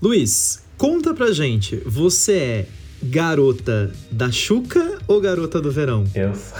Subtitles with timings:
[0.00, 2.66] Luiz, conta pra gente, você é
[3.02, 6.04] garota da Xuca ou garota do verão?
[6.14, 6.58] Eu sou.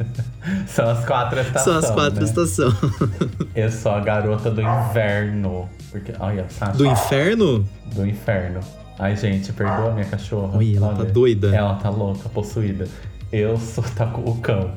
[0.66, 1.64] São as quatro estações.
[1.64, 2.24] São as quatro né?
[2.24, 2.74] estações.
[3.54, 5.68] Eu sou a garota do inverno.
[5.90, 7.68] Porque, olha, Sasha, Do inferno?
[7.94, 8.60] do inferno.
[8.98, 10.56] Ai, gente, perdoa minha cachorra.
[10.56, 11.54] Ui, ela tá doida.
[11.54, 12.88] Ela tá louca, possuída.
[13.30, 14.74] Eu sou tá o cão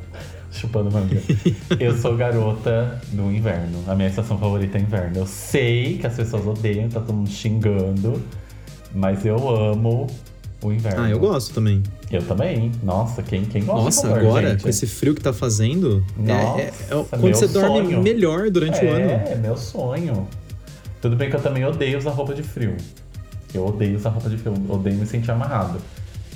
[0.57, 1.21] chupando manga.
[1.79, 3.83] Eu sou garota do inverno.
[3.87, 5.17] A minha estação favorita é inverno.
[5.17, 8.21] Eu sei que as pessoas odeiam, tá todo mundo xingando,
[8.93, 10.07] mas eu amo
[10.63, 11.03] o inverno.
[11.03, 11.83] Ah, eu gosto também.
[12.11, 12.71] Eu também.
[12.83, 14.63] Nossa, quem, quem gosta Nossa, calor, agora, gente?
[14.63, 16.31] com esse frio que tá fazendo, é-
[16.61, 18.01] é, é Nossa, quando você dorme sonho.
[18.01, 19.11] melhor durante o ano.
[19.11, 20.27] É, meu sonho.
[21.01, 22.75] Tudo bem que eu também odeio usar roupa de frio.
[23.53, 25.79] Eu odeio usar roupa de frio, odeio me sentir amarrado.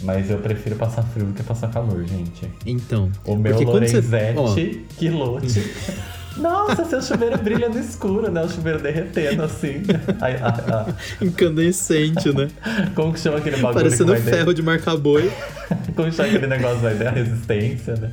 [0.04, 2.50] Mas eu prefiro passar frio do que passar calor, gente.
[2.66, 3.66] Então, O meu você...
[3.66, 5.72] Lorenzetti, quilote.
[6.38, 8.42] Nossa, seu chuveiro brilha no escuro, né?
[8.42, 9.84] O chuveiro derretendo assim.
[10.22, 10.96] Ai, ai, ai.
[11.22, 12.48] incandescente, né?
[12.96, 15.30] Como que chama aquele bagulho Parecendo que ferro de marcar boi.
[15.96, 17.10] Como chama aquele negócio vai dar?
[17.10, 18.12] A resistência, né?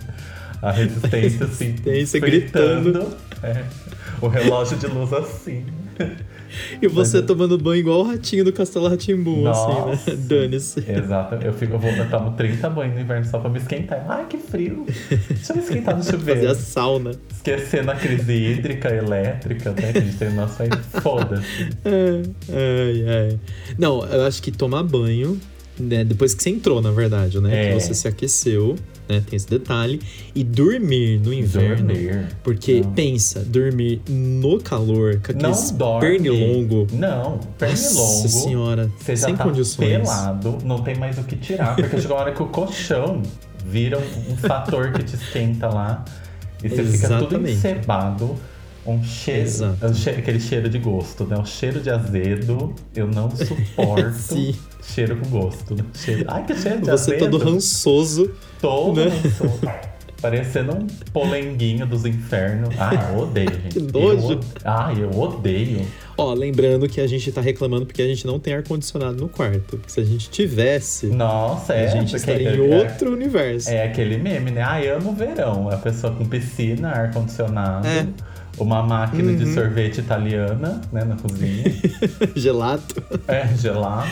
[0.60, 1.76] A resistência, assim.
[1.84, 3.16] Resistência, fritando.
[3.42, 3.64] É.
[4.20, 5.64] O relógio de luz assim.
[6.80, 10.10] E você Mas- tomando banho igual o ratinho do Castelo Ratimbu, assim, Nossa.
[10.10, 10.16] né?
[10.28, 10.84] Dane-se.
[10.90, 11.34] Exato.
[11.36, 14.04] Eu, fico, eu, vou, eu tomo 30 banhos no inverno só pra me esquentar.
[14.08, 14.84] Ai, que frio.
[15.28, 16.50] Deixa eu me esquentar no Fazer chuveiro.
[16.50, 17.10] a sauna.
[17.34, 19.92] Esquecendo a crise hídrica, elétrica, né?
[19.92, 20.70] Que a gente tem no nosso país.
[21.02, 21.68] Foda-se.
[21.84, 23.38] É, ai, ai.
[23.78, 25.38] Não, eu acho que tomar banho,
[25.78, 26.04] né?
[26.04, 27.68] Depois que você entrou, na verdade, né?
[27.70, 27.74] É.
[27.74, 28.76] Que você se aqueceu,
[29.08, 29.22] né?
[29.28, 30.00] Tem esse detalhe.
[30.34, 31.86] E dormir no inverno.
[31.88, 32.28] Dormir.
[32.42, 32.92] Porque Não.
[32.92, 36.86] pensa, dormir no calor, com aqueles pernilongo.
[36.92, 38.28] Não, Nossa pernilongo.
[38.28, 39.88] senhora, Você já sem tá condições.
[39.88, 41.76] pelado, não tem mais o que tirar.
[41.76, 43.22] Porque chegou a hora que o colchão
[43.64, 46.04] vira um, um fator que te esquenta lá.
[46.62, 47.52] E você fica tudo Exatamente.
[47.54, 48.34] encebado.
[48.86, 51.36] Um cheiro, um cheiro- aquele cheiro de gosto, né?
[51.36, 54.14] O cheiro de azedo, eu não suporto.
[54.14, 54.54] Sim.
[54.82, 55.74] cheiro com gosto.
[55.74, 55.84] né?
[55.92, 56.24] Cheiro...
[56.26, 57.18] Ai, que cheiro de Você azedo.
[57.30, 58.30] todo rançoso.
[58.60, 59.10] Todo né?
[60.20, 62.74] Parecendo um polenguinho dos infernos.
[62.76, 63.68] Ai, eu odeio, gente.
[63.74, 64.32] Que nojo.
[64.32, 65.86] Eu, ai, eu odeio.
[66.16, 69.76] Ó, lembrando que a gente tá reclamando porque a gente não tem ar-condicionado no quarto.
[69.76, 71.86] Porque se a gente tivesse, Nossa, é.
[71.86, 73.70] a gente estaria em é- outro universo.
[73.70, 74.60] É aquele meme, né?
[74.62, 75.70] Ai, amo o verão.
[75.70, 78.04] A pessoa com piscina, ar-condicionado, É.
[78.58, 79.54] uma máquina de Uhum.
[79.54, 81.64] sorvete italiana, né, na cozinha.
[82.36, 83.02] Gelato.
[83.26, 84.08] é, gelato.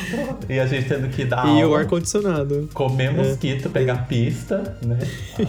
[0.49, 2.69] E a gente tendo que dar e o aula, ar-condicionado.
[2.73, 3.11] comer É.
[3.11, 4.99] mosquito, pegar pista, né?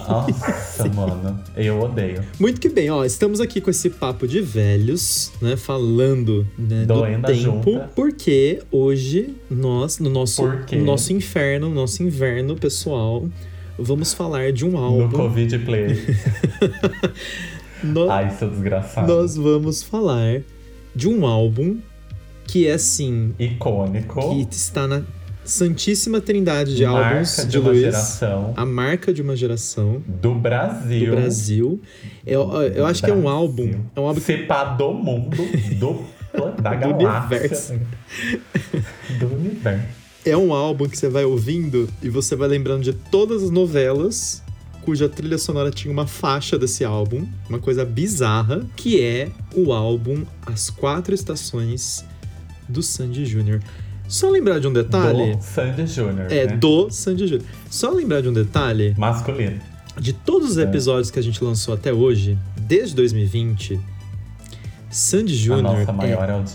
[0.07, 1.39] Nossa, mano.
[1.55, 2.23] Eu odeio.
[2.39, 7.01] Muito que bem, ó, estamos aqui com esse papo de velhos, né, falando né, do
[7.25, 7.33] tempo,
[7.71, 7.89] junta.
[7.95, 13.25] porque hoje nós, no nosso, no nosso inferno, no nosso inverno pessoal,
[13.77, 15.09] vamos falar de um No álbum.
[15.17, 15.87] Covid Play.
[17.83, 19.07] No- Ai, seu desgraçado.
[19.13, 20.41] nós vamos falar
[20.95, 21.77] de um álbum
[22.45, 24.19] que é assim, Icônico.
[24.33, 25.03] que está na
[25.43, 30.01] santíssima trindade de marca álbuns de, de, uma Luiz, geração a marca de uma geração
[30.05, 31.05] do Brasil.
[31.09, 31.81] do Brasil.
[32.25, 35.37] Eu, eu acho que é um álbum, é um álbum que Se pá do mundo,
[35.79, 36.03] do,
[36.61, 37.37] da Do galáxia.
[37.37, 37.73] universo.
[39.19, 39.85] do universo.
[40.25, 44.43] É um álbum que você vai ouvindo e você vai lembrando de todas as novelas
[44.87, 50.23] cuja trilha sonora tinha uma faixa desse álbum, uma coisa bizarra, que é o álbum
[50.45, 52.05] As Quatro Estações
[52.69, 53.61] do Sandy Júnior.
[54.07, 55.35] Só lembrar de um detalhe.
[55.35, 56.31] Do Sandy Júnior.
[56.31, 56.55] É, né?
[56.55, 57.45] do Sandy Júnior.
[57.69, 58.95] Só lembrar de um detalhe.
[58.97, 59.59] Masculino.
[59.99, 60.63] De todos os É.
[60.63, 63.77] episódios que a gente lançou até hoje, desde 2020,
[64.89, 65.85] Sandy Júnior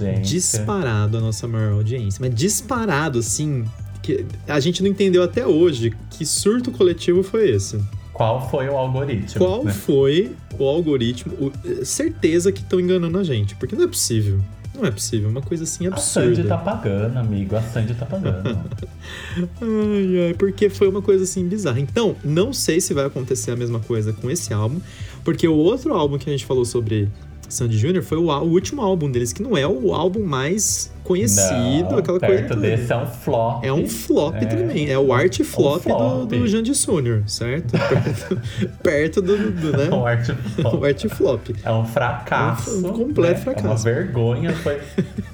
[0.00, 2.18] é disparado a nossa maior audiência.
[2.18, 3.66] Mas disparado, assim,
[4.02, 7.78] que a gente não entendeu até hoje que surto coletivo foi esse.
[8.12, 9.38] Qual foi o algoritmo?
[9.44, 9.72] Qual né?
[9.72, 11.32] foi o algoritmo?
[11.34, 14.38] O- certeza que estão enganando a gente, porque não é possível.
[14.74, 16.48] Não é possível, uma coisa assim A Sandy absurda.
[16.48, 17.54] tá pagando, amigo.
[17.56, 18.58] A Sandy tá pagando.
[19.60, 21.78] Ai, ai, porque foi uma coisa assim bizarra.
[21.80, 24.80] Então, não sei se vai acontecer a mesma coisa com esse álbum,
[25.24, 27.08] porque o outro álbum que a gente falou sobre
[27.52, 31.90] Sandy Júnior foi o, o último álbum deles, que não é o álbum mais conhecido,
[31.90, 32.34] Não, aquela coisa.
[32.34, 32.60] perto toda.
[32.60, 33.64] desse é um flop.
[33.64, 34.44] É um flop É.
[34.46, 34.88] também.
[34.90, 36.28] É o art flop, flop.
[36.28, 37.72] Do, do Jandy Júnior, certo?
[37.72, 38.40] perto
[38.82, 39.88] perto do, do, né?
[39.92, 40.74] Um art flop.
[40.80, 41.48] o art flop.
[41.64, 42.70] É um fracasso.
[42.86, 43.44] Um- um completo né?
[43.44, 43.66] fracasso.
[43.66, 44.52] É uma vergonha.
[44.56, 44.78] Foi,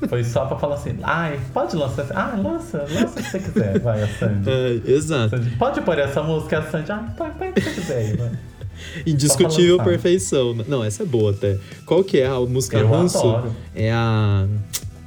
[0.09, 2.07] foi só pra falar assim: ai, pode lançar.
[2.15, 3.79] Ah, lança, lança o que você quiser.
[3.79, 4.51] Vai, a Sandy.
[4.51, 5.37] É, exato.
[5.37, 6.91] Sandy, Pode pôr essa música, a Sandy.
[6.91, 8.31] Ah, põe, põe o que você quiser aí, vai.
[9.07, 9.91] Indiscutível lançar.
[9.91, 10.55] perfeição.
[10.67, 11.59] Não, essa é boa até.
[11.87, 13.19] Qual que é a música Eu Ranço?
[13.19, 13.55] adoro.
[13.75, 14.47] É a.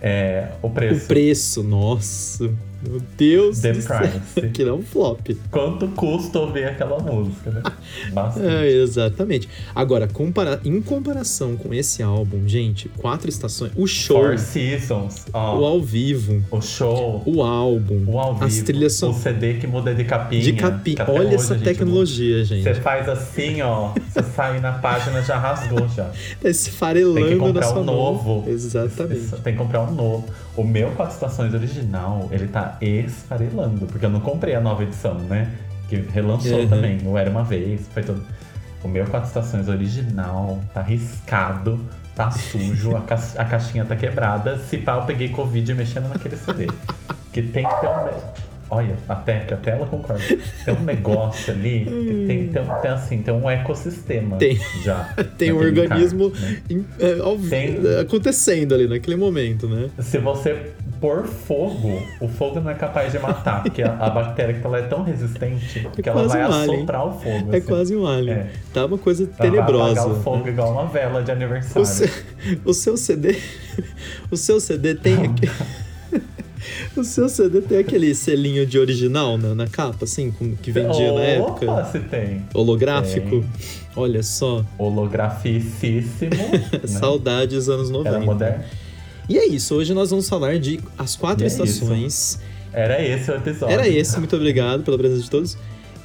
[0.02, 1.04] É, o preço.
[1.06, 2.52] O preço, nossa.
[2.88, 3.98] Meu Deus The do céu.
[4.00, 4.62] Price.
[4.62, 5.28] É um flop.
[5.50, 7.64] Quanto custa ouvir aquela música, né?
[8.14, 8.46] Bastante.
[8.48, 9.50] É, exatamente.
[9.76, 15.60] Agora, compara em comparação com esse álbum, gente, quatro estações, o show, Four Seasons, ó,
[15.60, 19.54] o ao vivo, o show, o álbum, o ao vivo, as trilhas o sonoras CD
[19.56, 20.42] que muda de capinha.
[20.42, 20.64] de que
[21.02, 22.46] até Olha essa tecnologia, muda.
[22.46, 22.64] gente.
[22.64, 26.12] Você faz assim, ó, você sai na página já rasgou já.
[26.44, 26.72] Esse
[27.16, 27.96] Tem que na comprar sua um mão.
[27.96, 28.50] novo.
[28.50, 29.32] Exatamente.
[29.44, 30.26] Tem que comprar um novo.
[30.56, 35.16] O meu Quatro Estações original, ele tá esfarelando, porque eu não comprei a nova edição,
[35.16, 35.50] né?
[35.88, 36.68] Que relançou Uhum.
[36.68, 38.24] também, o Era Uma Vez, foi tudo.
[38.84, 41.80] O meu Quatro Estações original tá riscado,
[42.16, 44.58] tá sujo, a, ca- a caixinha tá quebrada.
[44.58, 46.68] Se pá, eu peguei Covid mexendo naquele CD.
[47.32, 48.51] Que tem que ter um.
[48.74, 50.24] Olha, até, até ela concorda.
[50.64, 51.92] Tem um negócio ali que
[52.26, 54.58] tem, tem, tem assim, tem um ecossistema Tem.
[54.82, 55.14] já.
[55.38, 56.84] Tem um organismo encarte, né?
[57.00, 57.78] é, ao Tem.
[58.00, 59.90] acontecendo ali naquele momento, né?
[60.00, 60.72] Se você
[61.02, 64.78] pôr fogo, o fogo não é capaz de matar, porque a, a bactéria que ela
[64.78, 66.76] é tão resistente que ela vai um alien.
[66.78, 67.54] assoprar o fogo.
[67.54, 67.68] É assim.
[67.68, 68.38] quase um alien.
[68.38, 68.48] É.
[68.74, 70.00] Tá uma coisa Ela vai tenebrosa.
[70.02, 71.82] apagar o fogo igual uma vela de aniversário.
[71.82, 72.08] O seu,
[72.66, 73.36] o seu CD.
[74.32, 75.16] O seu CD tem.
[75.26, 75.50] aque-
[76.96, 81.12] O seu CD tem aquele selinho de original na, na capa, assim, com- que vendia
[81.14, 81.72] na época.
[81.72, 82.44] Opa, se tem.
[82.54, 83.30] Holográfico.
[83.42, 83.46] Tem.
[83.96, 84.64] Olha só.
[84.78, 86.32] Holograficíssimo.
[86.32, 86.88] né?
[86.88, 88.10] Saudades anos 90.
[88.10, 88.64] Era moderno.
[89.30, 92.40] E é isso, hoje nós vamos falar de As Quatro E é Estações.
[92.74, 93.74] Era esse o episódio.
[93.74, 95.58] Era esse, muito obrigado pela presença de todos.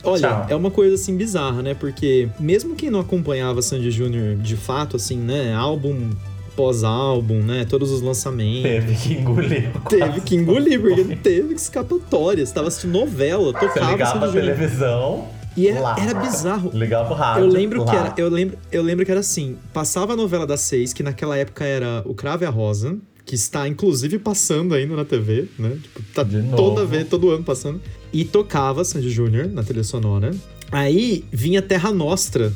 [0.05, 0.47] Olha, Tchau.
[0.51, 1.75] é uma coisa assim bizarra, né?
[1.75, 5.53] Porque mesmo quem não acompanhava Sandy Júnior de fato, assim, né?
[5.55, 6.11] Álbum
[6.57, 7.65] pós-álbum, né?
[7.65, 8.63] Todos os lançamentos.
[8.63, 9.71] Teve que engolir.
[9.89, 12.45] Teve que engolir, porque teve escapatória.
[12.45, 15.29] Você tava assistindo novela, Você tocava ligava Sandy a televisão.
[15.57, 15.97] E era, lá.
[15.99, 16.71] era bizarro.
[16.75, 17.45] Ligava o rádio.
[17.45, 17.91] Eu lembro lá.
[17.91, 21.03] que era, eu lembro, eu lembro que era assim, passava a novela das seis, que
[21.03, 25.49] naquela época era O Cravo e a Rosa, que está inclusive passando ainda na TV,
[25.59, 25.79] né?
[25.83, 27.81] Tipo, tá toda vez, todo ano passando.
[28.13, 30.31] E tocava Sandy Júnior na trilha sonora.
[30.71, 32.53] Aí vinha Terra Nostra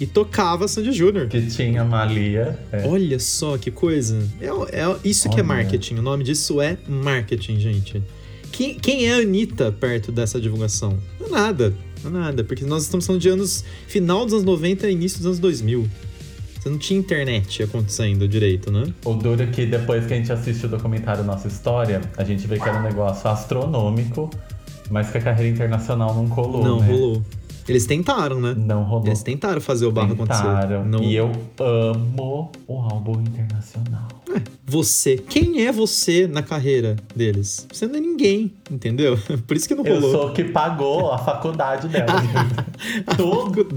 [0.00, 1.28] e tocava Sandy Júnior.
[1.28, 2.58] Que tinha Malia.
[2.72, 2.86] é.
[2.86, 4.18] Olha só que coisa.
[4.40, 5.96] É, é- isso que é marketing.
[5.96, 8.02] O nome disso é marketing, gente.
[8.52, 10.98] Quem, quem é a Anitta perto dessa divulgação?
[11.20, 11.74] Não é nada.
[12.02, 12.44] Não é nada.
[12.44, 13.64] Porque nós estamos falando de anos.
[13.86, 15.88] Final dos anos 90 e início dos anos 2000.
[16.58, 18.92] Você não tinha internet acontecendo direito, né?
[19.04, 22.46] O duro é que depois que a gente assiste o documentário Nossa História, a gente
[22.48, 24.28] vê que era um negócio astronômico,
[24.90, 26.88] mas que a carreira internacional não colou, não né?
[26.88, 27.22] rolou.
[27.68, 28.54] Eles tentaram, né?
[28.56, 29.06] Não rolou.
[29.06, 30.56] Eles tentaram fazer o barro Tentaram.
[30.56, 30.84] acontecer.
[30.88, 31.02] Não...
[31.02, 34.08] E eu amo o álbum internacional.
[34.66, 35.16] Você.
[35.16, 37.66] Quem é você na carreira deles?
[37.72, 39.18] Você não é ninguém, entendeu?
[39.46, 40.12] Por isso que não Eu rolou.
[40.12, 42.06] sou o que pagou a faculdade dela.
[43.16, 43.68] Tudo.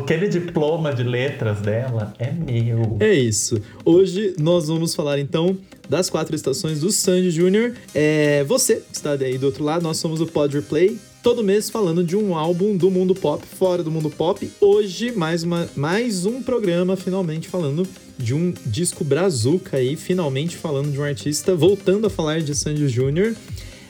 [0.00, 2.96] Aquele diploma de letras dela é meu.
[3.00, 3.60] É isso.
[3.84, 5.56] Hoje nós vamos falar então
[5.88, 7.72] das quatro estações do Sandy Júnior.
[7.94, 10.98] É, você que está aí do outro lado, nós somos o Pod Replay.
[11.22, 14.48] Todo mês falando de um álbum do mundo pop, fora do mundo pop.
[14.60, 17.86] Hoje, mais, uma, mais um programa, finalmente falando
[18.16, 22.88] de um disco brazuca aí, finalmente falando de um artista, voltando a falar de Sandy
[22.88, 23.34] Júnior.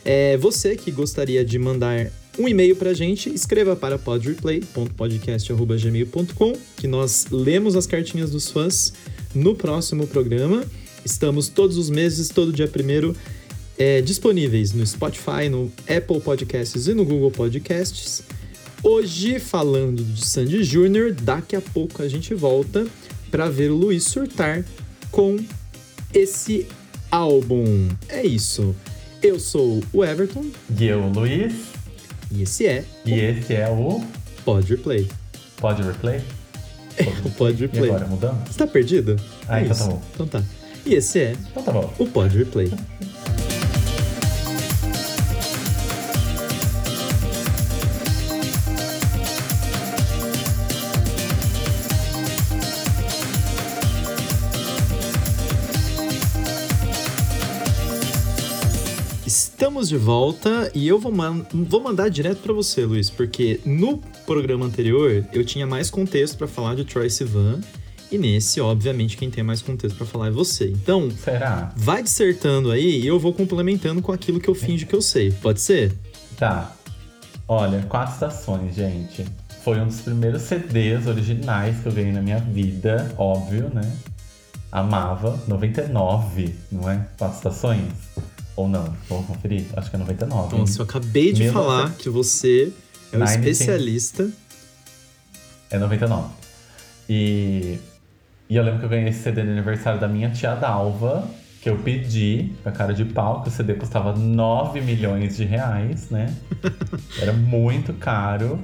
[0.04, 7.26] É, você que gostaria de mandar um e-mail pra gente, escreva para podreplay.podcast.gmail.com que nós
[7.30, 8.94] lemos as cartinhas dos fãs
[9.34, 10.64] no próximo programa.
[11.04, 13.16] Estamos todos os meses, todo dia primeiro,
[13.78, 18.22] é, disponíveis no Spotify, no Apple Podcasts e no Google Podcasts.
[18.82, 22.86] Hoje, falando de Sandy Júnior, daqui a pouco a gente volta
[23.30, 24.64] para ver o Luiz surtar
[25.10, 25.36] com
[26.14, 26.66] esse
[27.10, 27.88] álbum.
[28.08, 28.74] É isso.
[29.20, 30.44] Eu sou o Everton
[30.78, 31.52] E eu, Luiz,
[32.30, 34.00] e esse é e esse é o
[34.44, 35.08] Pod Replay.
[35.56, 36.20] Pode Replay?
[37.24, 37.90] O Pod E Replay.
[37.90, 38.48] agora, mudamos?
[38.48, 39.16] Você tá perdido?
[39.48, 39.84] Ah, é então isso.
[39.84, 40.02] tá bom.
[40.14, 40.42] Então tá.
[40.86, 41.92] E esse é Então tá bom.
[41.98, 42.70] o Pod Replay.
[59.78, 63.98] Estamos de volta e eu vou, man- vou mandar direto pra você, Luiz, porque no
[64.26, 67.60] programa anterior eu tinha mais contexto pra falar de Troy Sivan
[68.10, 70.68] e nesse, obviamente, quem tem mais contexto pra falar é você.
[70.70, 71.72] Então, Será?
[71.76, 75.30] vai dissertando aí e eu vou complementando com aquilo que eu finjo que eu sei.
[75.30, 75.94] Pode ser?
[76.36, 76.74] Tá.
[77.46, 79.24] Olha, quatro estações, gente.
[79.62, 83.88] Foi um dos primeiros CDs originais que eu ganhei na minha vida, óbvio, né?
[84.72, 85.38] Amava.
[85.46, 87.06] 99, não é?
[87.16, 87.82] Quatro estações?
[88.58, 88.92] Ou não?
[89.08, 89.66] Vamos conferir?
[89.76, 90.54] Acho que é 99.
[90.56, 90.60] hein?
[90.62, 92.72] Nossa, eu acabei de falar que você
[93.12, 94.28] é o Nineteen- especialista.
[95.70, 96.26] É 99.
[97.08, 97.78] E,
[98.50, 101.24] e eu lembro que eu ganhei esse CD no aniversário da minha tia Dalva,
[101.62, 105.44] que eu pedi com a cara de pau, que o CD custava 9 milhões de
[105.44, 106.34] reais, né?
[107.22, 108.58] Era muito caro.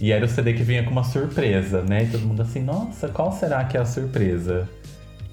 [0.00, 2.04] E era o CD que vinha com uma surpresa, né?
[2.04, 4.68] E todo mundo assim, nossa, qual será que é a surpresa?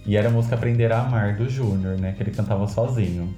[0.06, 2.14] E era a música Aprender a Amar do Júnior, né?
[2.18, 3.36] Que ele cantava sozinho.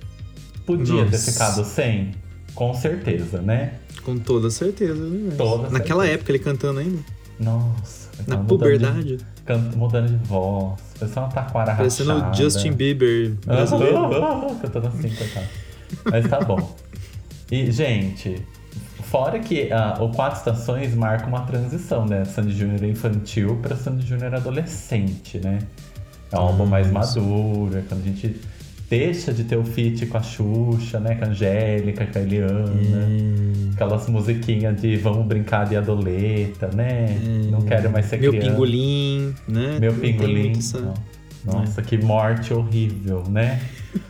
[0.67, 1.11] Podia Nossa.
[1.25, 2.11] ter ficado sem?
[2.53, 3.73] Com certeza, né?
[4.03, 4.93] Com toda certeza.
[5.03, 5.33] Né?
[5.37, 6.13] Toda Naquela certeza.
[6.19, 6.99] época ele cantando ainda.
[7.39, 8.09] Nossa.
[8.27, 9.17] Na mudando puberdade.
[9.17, 10.79] De, can- mudando de voz.
[10.99, 12.35] Parecendo uma taquara Parecendo o rachada.
[12.35, 13.97] Justin Bieber brasileiro.
[14.15, 15.47] Ah, Cantando assim, coitado.
[16.11, 16.75] Mas tá bom.
[17.51, 18.41] E, gente,
[19.03, 22.25] fora que ah, o Quatro Estações marca uma transição, né?
[22.25, 25.59] Sandy Júnior infantil pra Sandy Júnior adolescente, né?
[26.31, 28.35] É um álbum mais maduro, é quando a gente
[28.89, 31.15] deixa de ter o feat com a Xuxa, né?
[31.15, 32.71] Com a Angélica, com a Eliana.
[33.07, 33.71] Hum.
[33.73, 37.07] Aquelas musiquinhas de vamos brincar de adoleta, né?
[37.51, 38.49] Não quero mais ser Meu criança.
[38.49, 39.77] pingolim, né?
[39.79, 40.53] Meu pingolim.
[40.73, 40.93] Não.
[41.47, 43.59] Nossa, que morte horrível, né?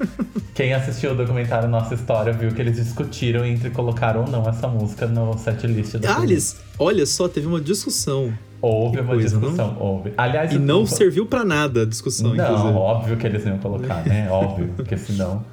[0.53, 4.67] Quem assistiu o documentário Nossa História viu que eles discutiram entre colocar ou não essa
[4.67, 6.32] música no setlist do Ah, filme.
[6.32, 8.34] eles, olha só, teve uma discussão.
[8.60, 10.13] Houve que uma coisa, discussão, houve.
[10.17, 12.74] Aliás, E não serviu pra nada a discussão, Não, inclusive.
[12.74, 14.27] óbvio que eles não iam colocar, né?
[14.32, 15.44] Óbvio, porque senão.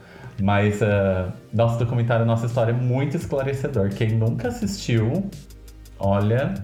[0.41, 3.91] Mas ah, nosso documentário Nossa História é muito esclarecedor.
[3.91, 5.23] Quem nunca assistiu,
[5.99, 6.55] olha,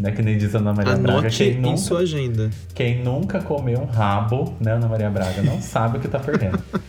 [0.00, 0.12] né?
[0.12, 2.50] Que nem diz a Ana Maria Braga, Anote quem em nunca, sua agenda.
[2.74, 6.58] quem nunca comeu um rabo, né, Ana Maria Braga, não sabe o que tá perdendo.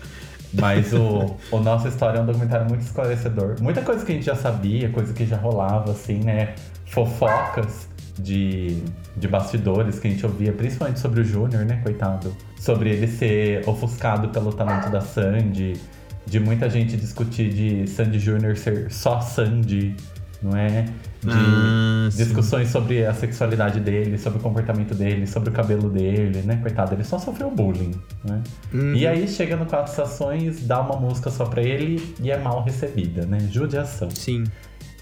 [0.54, 3.56] Mas o, o Nossa História é um documentário muito esclarecedor.
[3.62, 6.56] Muita coisa que a gente já sabia, coisa que já rolava, assim, né?
[6.88, 7.88] Fofocas
[8.20, 8.84] de,
[9.16, 12.36] de bastidores que a gente ouvia, principalmente sobre o Júnior, né, coitado?
[12.60, 15.80] Sobre ele ser ofuscado pelo talento da Sandy,
[16.26, 19.96] de muita gente discutir de Sandy Júnior ser só Sandy,
[20.42, 20.84] não é?
[21.22, 22.24] De Ah, sim.
[22.24, 26.58] discussões sobre a sexualidade dele, sobre o comportamento dele, sobre o cabelo dele, né?
[26.58, 27.92] Coitado, ele só sofreu bullying,
[28.24, 28.42] né?
[28.74, 28.96] Uhum.
[28.96, 32.64] E aí chega no Quatro Estações, dá uma música só pra ele e é mal
[32.64, 33.40] recebida, né?
[33.52, 34.10] Judiação.
[34.10, 34.44] Sim.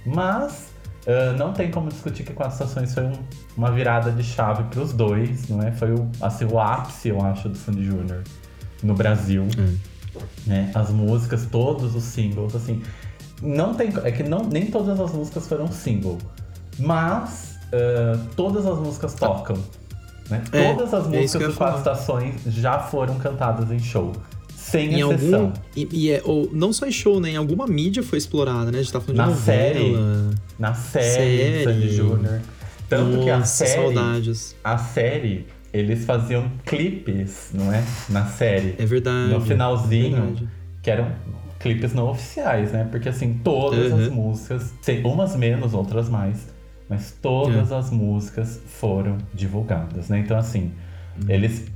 [0.05, 0.67] Mas
[1.07, 3.13] ah, não tem como discutir que Quatro Estações foi um-
[3.57, 5.71] uma virada de chave pros dois, não é?
[5.71, 8.23] Foi o, assim, o ápice, eu acho, do Sandy Júnior
[8.83, 9.43] no Brasil.
[9.57, 9.75] Hum.
[10.45, 10.71] Né?
[10.73, 12.81] As músicas, todos os singles, assim.
[13.41, 13.89] Não tem.
[14.03, 16.17] É que não, nem todas as músicas foram single.
[16.77, 19.57] Mas ah, todas as músicas tocam.
[20.29, 20.43] Né?
[20.51, 21.77] É, todas as é músicas ia do Quatro.
[21.79, 24.13] Estações já foram cantadas em show.
[24.55, 25.39] Sem Em exceção.
[25.41, 25.53] algum.
[25.75, 27.31] E, e é, ou, não só em show, né?
[27.31, 28.79] Em alguma mídia foi explorada, né?
[28.79, 30.31] A gente tá falando Na de novela.
[30.59, 31.63] Na série, Série.
[31.63, 32.41] Sandy Júnior.
[32.87, 34.55] Tanto que a Nossa, série, saudades.
[34.63, 37.83] a série, eles faziam clipes, não é?
[38.09, 38.75] Na série.
[38.77, 39.31] É verdade.
[39.31, 40.49] No finalzinho, é verdade.
[40.81, 41.11] que eram
[41.59, 42.87] clipes não oficiais, né?
[42.89, 43.99] Porque assim, todas Uhum.
[43.99, 46.47] as músicas, sei, umas menos, outras mais,
[46.89, 50.19] mas todas as músicas foram divulgadas, né?
[50.19, 50.71] Então assim,
[51.27, 51.69] eles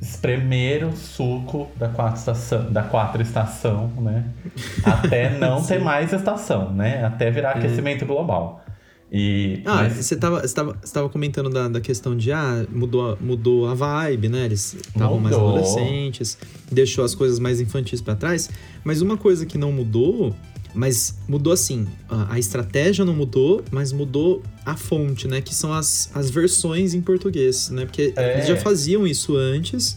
[0.00, 4.24] espremeram o suco da quatro estação, da quatro estação, né?
[4.84, 7.04] Até não ter mais estação, né?
[7.04, 8.62] Até virar aquecimento global.
[9.10, 12.66] E Ah, mas- você tava, você tava, você tava comentando da, da questão de, ah,
[12.72, 14.44] mudou, a- mudou a vibe, né?
[14.46, 16.36] Eles estavam mais adolescentes,
[16.70, 18.50] deixou as coisas mais infantis pra trás.
[18.84, 20.34] Mas uma coisa que não mudou,
[20.74, 25.40] mas mudou assim, a, a estratégia não mudou, mas mudou a fonte, né?
[25.40, 27.84] Que são as, as versões em português, né?
[27.86, 28.34] Porque É.
[28.34, 29.96] eles já faziam isso antes.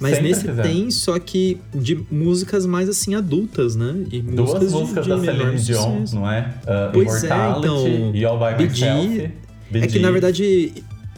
[0.00, 0.62] Mas Sempre nesse fizeram.
[0.70, 3.94] tem, só que de músicas mais assim adultas, né?
[4.12, 6.40] E Duas músicas de- músicas de da Celine Dion, não é?
[6.62, 9.30] Uh, Pois é, Immortality então, e All By Myself.
[9.70, 10.72] Bee É que na verdade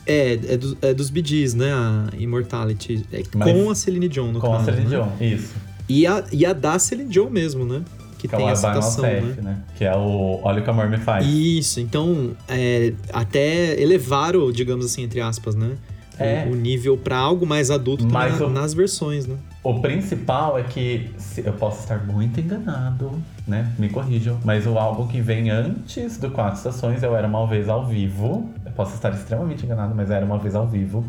[0.07, 1.73] é, é, do- é dos Gees, né?
[1.73, 3.05] A Immortality.
[3.13, 4.65] É Mas- com a Celine Dion, no Com a caso.
[4.67, 4.97] Celine né?
[5.19, 5.55] Dion, isso.
[5.89, 7.83] E a, e a da Celine Dion mesmo, né?
[8.19, 9.35] Que Que é tem o a citação, né?
[9.43, 9.59] né?
[9.77, 11.27] Que é o Olha o que o amor me faz.
[11.27, 15.73] Isso, então é, até elevaram, digamos assim, entre aspas, né?
[16.21, 16.47] O- É.
[16.51, 19.37] O, nível pra algo mais adulto Mas na- o- nas versões, né?
[19.63, 23.11] O principal é que eu posso estar muito enganado,
[23.47, 23.71] né?
[23.79, 24.39] Me corrijam.
[24.45, 27.85] Mas o álbum que vem antes do Quatro Estações é o Era Uma Vez ao
[27.87, 28.51] Vivo.
[28.65, 31.05] Eu posso estar extremamente enganado, mas Era Uma Vez ao Vivo.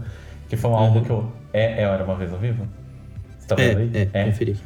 [0.50, 1.06] Que foi um álbum Uhum.
[1.06, 1.32] que eu.
[1.54, 2.68] É, é o Era Uma Vez ao Vivo?
[3.40, 4.10] Você tá É, vendo aí?
[4.14, 4.58] é, conferi.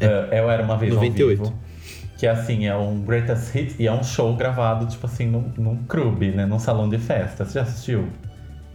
[0.00, 1.40] É, é o Era Uma Vez 98.
[1.40, 1.58] ao Vivo.
[2.18, 5.76] Que assim, é um greatest hit e é um show gravado, tipo assim, num, num
[5.88, 6.46] clube, né?
[6.46, 7.44] Num salão de festa.
[7.44, 8.06] Você já assistiu?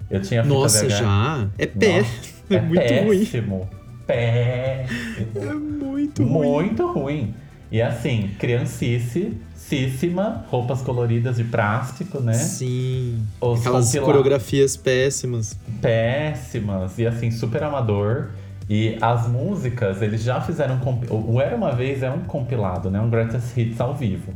[0.10, 0.98] Eu tinha fita Nossa, VHS.
[1.00, 1.48] já?
[1.58, 1.98] É pé.
[2.00, 3.20] Nossa, É, muito ruim.
[3.20, 3.70] péssimo.
[4.08, 5.28] Péssimo.
[5.36, 6.32] É muito ruim.
[6.32, 7.34] Muito ruim.
[7.72, 12.34] E assim, criancice, císsima, roupas coloridas de plástico, né?
[12.34, 13.22] Sim.
[13.40, 15.56] Os Aquelas compila- coreografias péssimas.
[15.80, 18.30] péssimas e assim, super amador.
[18.68, 20.80] E as músicas, eles já fizeram.
[20.80, 23.00] compi- O Era Uma Vez é um compilado, né?
[23.00, 24.34] Um greatest hits ao vivo.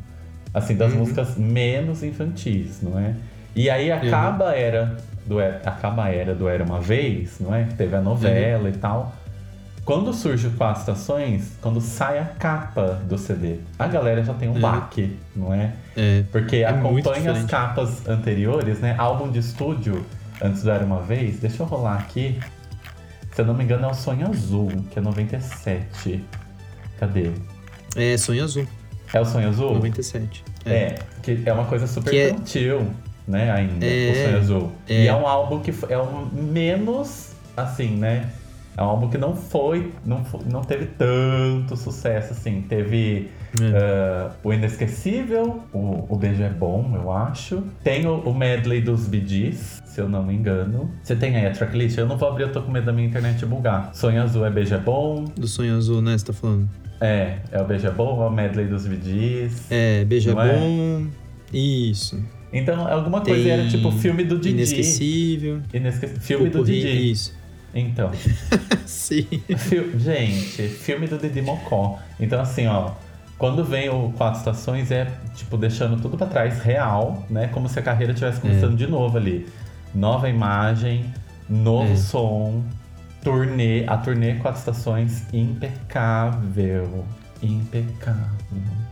[0.53, 0.99] Assim, das Uhum.
[0.99, 3.15] músicas menos infantis, não é?
[3.55, 7.53] E aí acaba a era do Era- acaba a era do Era Uma Vez, não
[7.53, 7.63] é?
[7.63, 9.13] Teve a novela e tal.
[9.85, 14.47] Quando surge o Quatro Estações, quando sai a capa do CD, a galera já tem
[14.49, 14.59] um É.
[14.59, 15.73] baque, não é?
[15.97, 16.23] É.
[16.31, 18.95] Porque É acompanha as capas anteriores, né?
[18.97, 20.05] Álbum de estúdio,
[20.41, 21.39] antes do Era Uma Vez.
[21.39, 22.39] Deixa eu rolar aqui.
[23.33, 26.23] Se eu não me engano, é o Sonho Azul, que é 97.
[26.99, 27.31] Cadê?
[27.95, 28.65] É, Sonho Azul,
[29.13, 29.73] É o Sonho Azul?
[29.73, 30.43] 97.
[30.65, 32.87] É, que é uma coisa super é- infantil,
[33.27, 34.71] né, ainda, É, o Sonho Azul.
[34.89, 35.03] é.
[35.03, 38.29] E é um álbum que é um menos, assim, né,
[38.75, 42.61] é um álbum que não foi, não, fo- não teve tanto sucesso, assim.
[42.67, 43.29] Teve
[43.61, 43.77] É.
[43.77, 47.63] ah, o Inesquecível, o, o Beijo é Bom, eu acho.
[47.83, 50.89] Tem o, o medley dos Gees, se eu não me engano.
[51.03, 51.99] Você tem aí a tracklist?
[51.99, 53.91] Eu não vou abrir, eu tô com medo da minha internet bugar.
[53.93, 55.25] Sonho Azul é Beijo é Bom.
[55.25, 56.17] Do Sonho Azul, né?
[56.17, 56.67] Você tá falando?
[56.99, 59.67] É, é o Beijo é Bom, é o medley dos Gees.
[59.69, 60.57] É, Beijo é é?
[60.59, 61.07] bom.
[61.53, 62.19] Isso.
[62.53, 64.55] Então, alguma coisa Tem era tipo filme do Didi.
[64.55, 65.61] Inesquecível.
[65.73, 66.07] Inesque...
[66.07, 67.11] Filme do Didi.
[67.11, 67.33] Isso.
[67.73, 68.11] Então,
[68.85, 69.25] Sim.
[69.97, 71.97] gente, filme do Didi Mocó.
[72.19, 72.91] Então, assim, ó,
[73.39, 77.47] quando vem o Quatro Estações é, tipo, deixando tudo pra trás, real, né?
[77.47, 79.47] Como se a carreira estivesse começando de novo ali.
[79.95, 81.05] Nova imagem,
[81.49, 81.95] novo É.
[81.95, 82.63] som,
[83.23, 83.83] turnê.
[83.87, 87.03] A turnê Quatro Estações, impecável.
[87.41, 88.23] Impecável.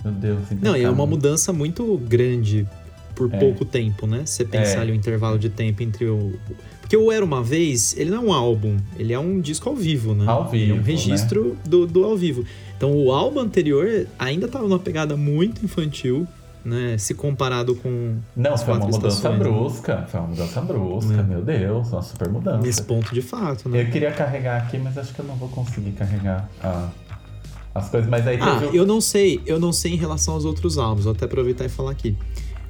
[0.03, 0.72] Meu Deus, impecável.
[0.72, 2.68] Não, e é uma mudança muito grande
[3.15, 3.38] por É.
[3.39, 4.22] pouco tempo, né?
[4.25, 4.82] Você pensar É.
[4.82, 6.34] ali o intervalo de tempo entre o.
[6.82, 9.75] Porque o Era Uma Vez, ele não é um álbum, ele é um disco ao
[9.75, 10.25] vivo, né?
[10.27, 12.44] Ao Ele é um vivo, registro do, do ao vivo.
[12.75, 16.27] Então o álbum anterior ainda tava numa pegada muito infantil,
[16.65, 16.98] né?
[16.98, 19.38] Se comparado com Não, as foi uma mudança né?
[19.38, 20.06] brusca.
[20.10, 21.24] Foi uma mudança brusca, É.
[21.24, 22.58] meu Deus, uma super mudança.
[22.62, 23.84] nesse ponto de fato, né?
[23.84, 26.89] Eu queria carregar aqui, mas acho que eu não vou conseguir carregar a-
[27.74, 28.10] as coisas.
[28.10, 31.06] Mas aí Ah, teve eu não sei, eu não sei em relação aos outros álbuns,
[31.06, 32.18] vou até aproveitar e falar aqui.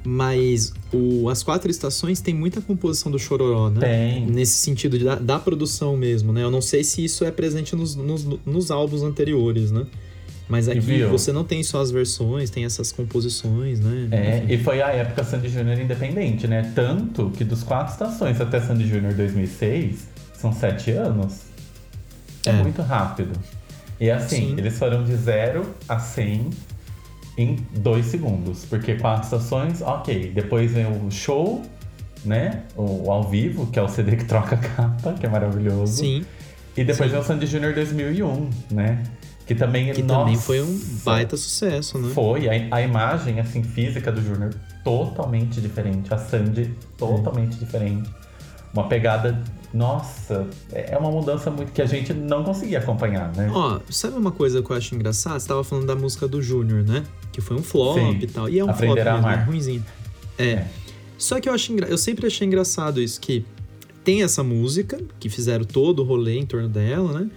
[0.04, 3.80] Mas o, as quatro estações tem muita composição do Chororó, né?
[3.80, 4.26] Tem.
[4.26, 6.42] Nesse sentido de, da, da produção mesmo, né?
[6.42, 9.86] Eu não sei se isso é presente nos, nos, nos álbuns anteriores, né?
[10.48, 11.08] Mas aqui viu?
[11.08, 14.08] você não tem só as versões, tem essas composições, né?
[14.10, 14.52] É, Enfim.
[14.54, 16.72] e foi a época Sandy Júnior independente, né?
[16.74, 21.34] Tanto que dos quatro estações até Sandy Júnior 2006, são sete anos.
[22.44, 22.52] É, É.
[22.54, 23.32] muito rápido.
[24.00, 24.54] E assim, Sim.
[24.58, 26.50] eles foram de 0 a 100
[27.36, 28.64] em dois segundos.
[28.64, 30.32] Porque quatro estações, ok.
[30.34, 31.62] Depois vem o show,
[32.24, 32.62] né?
[32.76, 35.98] O, o ao vivo, que é o CD que troca a capa, que é maravilhoso.
[35.98, 36.24] Sim,
[36.76, 37.16] E depois Sim.
[37.16, 39.02] vem o Sandy Júnior 2001, né?
[39.46, 42.12] Que também, que nossa, também foi um baita sucesso, né?
[42.14, 44.54] Foi, a, a imagem, assim, física do Júnior
[44.84, 46.14] totalmente diferente.
[46.14, 48.08] A Sandy totalmente diferente.
[48.72, 53.50] Uma pegada, nossa, é uma mudança muito que a gente não conseguia acompanhar, né?
[53.54, 55.38] Ó, sabe uma coisa que eu acho engraçada?
[55.38, 57.04] Você tava falando da música do Júnior, né?
[57.32, 58.18] Que foi um flop Sim.
[58.20, 58.48] e tal.
[58.48, 59.84] E é um Aprender flop mesmo, é ruimzinho.
[60.38, 60.44] É.
[60.44, 60.66] É.
[61.18, 61.86] Só que eu acho engra...
[61.86, 63.44] eu sempre achei engraçado isso, que
[64.02, 67.30] tem essa música, que fizeram todo o rolê em torno dela, né?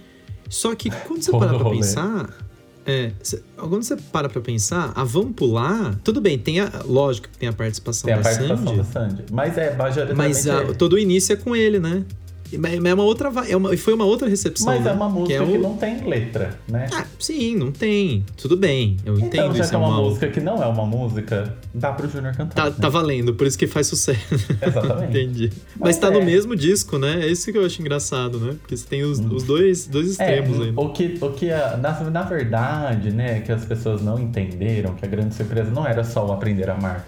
[0.48, 1.76] Só que quando você Todo para pra rolê.
[1.76, 2.45] pensar.
[2.86, 6.70] É, cê- quando você para pra pensar, a Vamos Pular, tudo bem, tem a.
[6.86, 8.76] Lógico que tem a participação Tem a da participação Sandy.
[8.78, 9.24] da Sandy.
[9.32, 10.72] Mas é, majoritariamente Mas a- é.
[10.74, 12.04] todo o início é com ele, né?
[12.52, 13.30] E- é uma outra.
[13.48, 14.66] É uma, foi uma outra recepção.
[14.66, 14.90] Mas né?
[14.90, 16.86] é uma música que, o- não tem letra, né?
[16.92, 18.24] Ah, sim, não tem.
[18.36, 19.70] Tudo bem, eu entendo então, já isso.
[19.70, 22.54] que é uma uma- música que não é uma música, dá pro Júnior cantar.
[22.54, 22.76] Tá, né?
[22.80, 24.20] tá valendo, por isso que faz sucesso.
[24.60, 25.10] Exatamente.
[25.16, 25.50] Entendi.
[25.78, 26.10] Mas, Mas tá é.
[26.10, 27.20] no mesmo disco, né?
[27.22, 28.54] É isso que eu acho engraçado, né?
[28.60, 30.66] Porque você tem os, os dois, dois É, extremos aí.
[30.68, 30.72] né?
[30.76, 31.48] o que, o que
[31.80, 36.04] na, na verdade, né, que as pessoas não entenderam, que a grande surpresa não era
[36.04, 37.06] só o Aprender a Amar,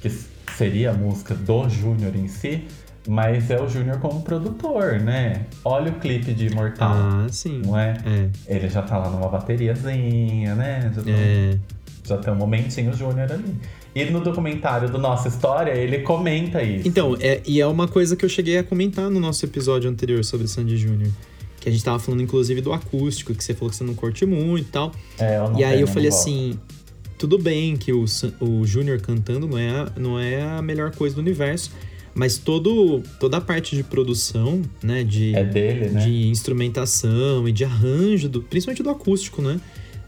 [0.00, 0.10] que
[0.56, 2.64] seria a música do Júnior em si,
[3.08, 5.46] mas é o Júnior como produtor, né?
[5.64, 7.60] Olha o clipe de Imortal, Ah, sim.
[7.64, 7.96] não é?
[8.06, 10.92] É, Ele já tá lá numa bateriazinha, né?
[10.94, 11.58] Já, tá- é.
[12.04, 13.54] já tem um momentinho Júnior ali.
[13.94, 16.88] E no documentário do Nossa História, ele comenta isso.
[16.88, 20.24] Então, é, e é uma coisa que eu cheguei a comentar no nosso episódio anterior
[20.24, 21.10] sobre Sandy Júnior.
[21.60, 24.24] Que a gente tava falando, inclusive, do acústico, que você falou que você não curte
[24.24, 24.92] muito e tal.
[25.18, 26.58] É, eu não e aí eu falei assim:
[27.18, 28.04] tudo bem que o,
[28.40, 31.70] o Júnior cantando não é, não é a melhor coisa do universo,
[32.14, 35.02] mas todo, toda a parte de produção, né?
[35.04, 36.04] De, É dele, né?
[36.04, 39.60] de instrumentação e de arranjo, do, principalmente do acústico, né?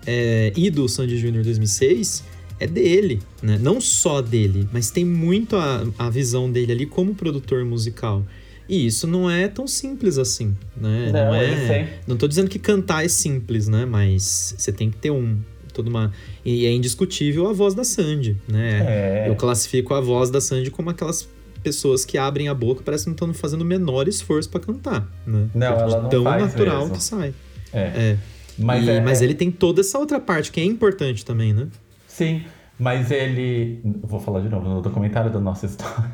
[0.06, 2.24] É, e do Sandy Júnior 2006
[2.60, 3.58] é dele, né?
[3.60, 8.24] Não só dele, mas tem muito a, a visão dele ali como produtor musical.
[8.68, 11.10] E isso não é tão simples assim, né?
[11.12, 11.44] Não, é.
[11.44, 13.84] ele sempre- Não tô dizendo que cantar é simples, né?
[13.84, 15.36] Mas você tem que ter um
[15.74, 16.12] toda uma
[16.44, 19.24] e é indiscutível a voz da Sandy, né?
[19.26, 19.28] É.
[19.28, 21.28] Eu classifico a voz da Sandy como aquelas
[21.64, 25.00] pessoas que abrem a boca, parece que não estão fazendo o menor esforço pra cantar,
[25.26, 25.48] né?
[25.54, 26.94] Não, Porque ela não tão faz natural mesmo.
[26.94, 27.34] que sai.
[27.72, 27.80] É.
[27.80, 28.18] É.
[28.56, 31.66] Mas, E- é, mas ele tem toda essa outra parte que é importante também, né?
[32.06, 32.42] Sim,
[32.78, 33.80] mas ele.
[34.02, 36.12] Vou falar de novo no documentário da nossa história.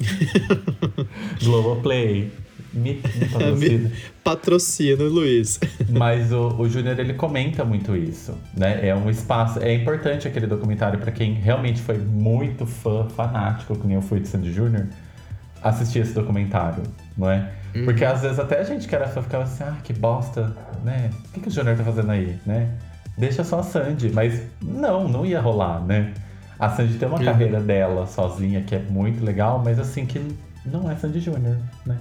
[1.42, 2.30] Globoplay.
[2.74, 3.92] Me, me patrocina.
[4.24, 5.60] Patrocina, Luiz.
[5.88, 8.86] Mas o, o Júnior, ele comenta muito isso, né?
[8.86, 9.60] É um espaço...
[9.60, 14.18] É importante aquele documentário para quem realmente foi muito fã, fanático, que nem eu fui
[14.18, 14.86] de Sandy Júnior,
[15.62, 16.82] assistir esse documentário,
[17.16, 17.50] não é?
[17.74, 17.84] Uhum.
[17.84, 21.10] Porque às vezes até a gente que era fã ficava assim, ah, que bosta, né?
[21.28, 22.70] O que, que o Júnior tá fazendo aí, né?
[23.16, 24.10] Deixa só a Sandy.
[24.10, 26.12] Mas não, não ia rolar, né?
[26.58, 27.24] A Sandy tem uma uhum.
[27.24, 30.20] carreira dela sozinha que é muito legal, mas assim, que
[30.64, 31.98] não é Sandy Júnior, né?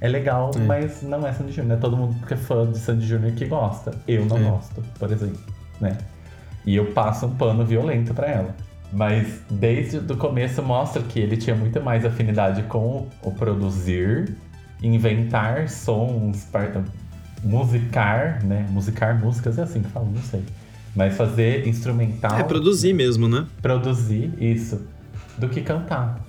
[0.00, 0.58] É legal, é.
[0.58, 1.78] mas não é Sandy Júnior.
[1.78, 3.92] É todo mundo que é fã de Sandy Júnior que gosta.
[4.06, 4.42] Eu não é.
[4.42, 5.40] gosto, por exemplo,
[5.80, 5.96] né?
[6.64, 8.54] E eu passo um pano violento para ela.
[8.92, 14.34] Mas desde o começo mostra que ele tinha muito mais afinidade com o produzir,
[14.82, 16.46] inventar sons,
[17.42, 18.66] musicar, né?
[18.70, 20.42] Musicar músicas é assim que fala, não sei.
[20.94, 22.38] Mas fazer instrumental.
[22.38, 23.46] É produzir mesmo, né?
[23.60, 24.80] Produzir, isso.
[25.36, 26.20] Do que cantar.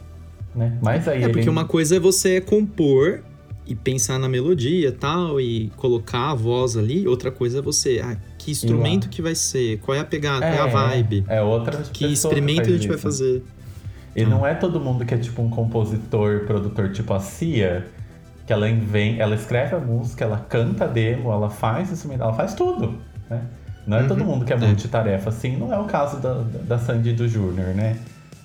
[0.53, 0.77] Né?
[0.82, 1.23] Mas aí.
[1.23, 3.21] É porque uma coisa é você compor
[3.67, 7.08] e pensar na melodia tal, e colocar a voz ali.
[7.08, 8.01] Outra coisa é você.
[8.03, 9.80] Ah, que instrumento que vai ser?
[9.80, 10.45] Qual é a pegada?
[10.45, 11.25] É, qual é a vibe?
[11.27, 12.88] É outra Que experimento que a gente isso.
[12.88, 13.43] vai fazer?
[14.15, 14.27] E ah.
[14.27, 17.86] não é todo mundo que é tipo um compositor, produtor tipo a Cia,
[18.45, 22.34] que ela vem, ela escreve a música, ela canta a demo, ela faz instrumento, ela
[22.34, 22.95] faz tudo,
[23.30, 23.41] né?
[23.86, 24.08] Não é uhum.
[24.08, 27.27] todo mundo que é, é multitarefa assim, não é o caso da, da Sandy do
[27.27, 27.97] Júnior, né?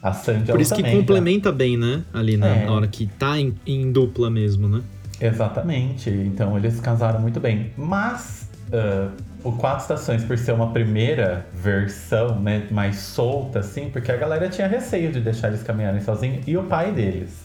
[0.03, 1.57] A Sandy Por isso que complementa tá...
[1.57, 2.03] bem, né?
[2.13, 2.67] Ali na, é.
[2.67, 4.83] na, hora que tá em, em, dupla mesmo, né?
[5.23, 6.11] Exatamente.
[6.11, 7.73] Então eles casaram muito bem.
[7.77, 9.11] Mas uh,
[9.45, 14.49] o Quatro Estações, por ser uma primeira versão, né, mais solta, assim, porque a galera
[14.49, 17.45] tinha receio de deixar eles caminharem sozinhos, e o pai deles,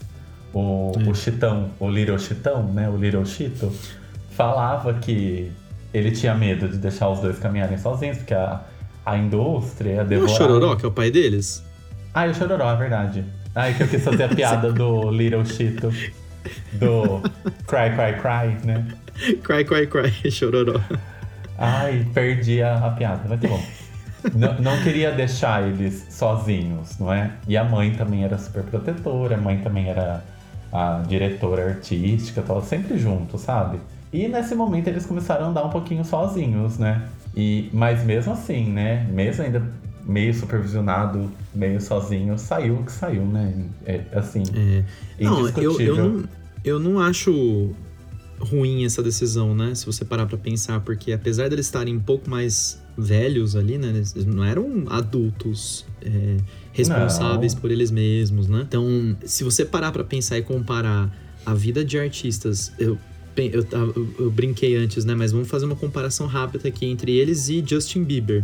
[0.53, 1.09] o, é.
[1.09, 2.89] o Chitão, o Little Chitão, né?
[2.89, 3.71] O Little Chito,
[4.31, 5.51] falava que
[5.93, 8.61] ele tinha medo de deixar os dois caminharem sozinhos, porque a,
[9.05, 10.33] a indústria, a devorar...
[10.33, 11.63] o Chororó, que é o pai deles?
[12.13, 13.25] Ah, e o Chororó, é verdade.
[13.55, 15.91] Ah, é que eu quis fazer a piada do Little Chito,
[16.73, 17.21] do
[17.67, 18.86] Cry, Cry, Cry, né?
[19.43, 20.79] Cry, Cry, Cry, Chororó.
[21.57, 23.63] Ai, perdi a, a piada, mas tá bom.
[24.36, 27.31] não, não queria deixar eles sozinhos, não é?
[27.47, 30.23] E a mãe também era super protetora, a mãe também era
[30.71, 33.79] a diretora artística, tava sempre junto, sabe?
[34.12, 37.03] E nesse momento eles começaram a andar um pouquinho sozinhos, né?
[37.36, 39.05] E, mas mesmo assim, né?
[39.10, 39.62] Mesmo ainda
[40.08, 43.65] meio supervisionado, meio sozinho, saiu o que saiu, né?
[43.86, 44.84] É, assim, é.
[45.20, 46.24] Não, eu, eu, não,
[46.63, 47.76] eu não acho
[48.39, 49.76] ruim essa decisão, né?
[49.76, 53.89] Se você parar pra pensar, porque apesar deles estarem um pouco mais velhos ali, né?
[53.89, 56.38] Eles não eram adultos é,
[56.72, 57.62] responsáveis não.
[57.62, 58.63] por eles mesmos, né?
[58.67, 61.13] Então, se você parar pra pensar e comparar
[61.46, 62.98] a vida de artistas, eu
[63.36, 65.13] eu, eu, eu, brinquei antes, né?
[65.13, 68.43] Mas vamos fazer uma comparação rápida aqui entre eles e Justin Bieber.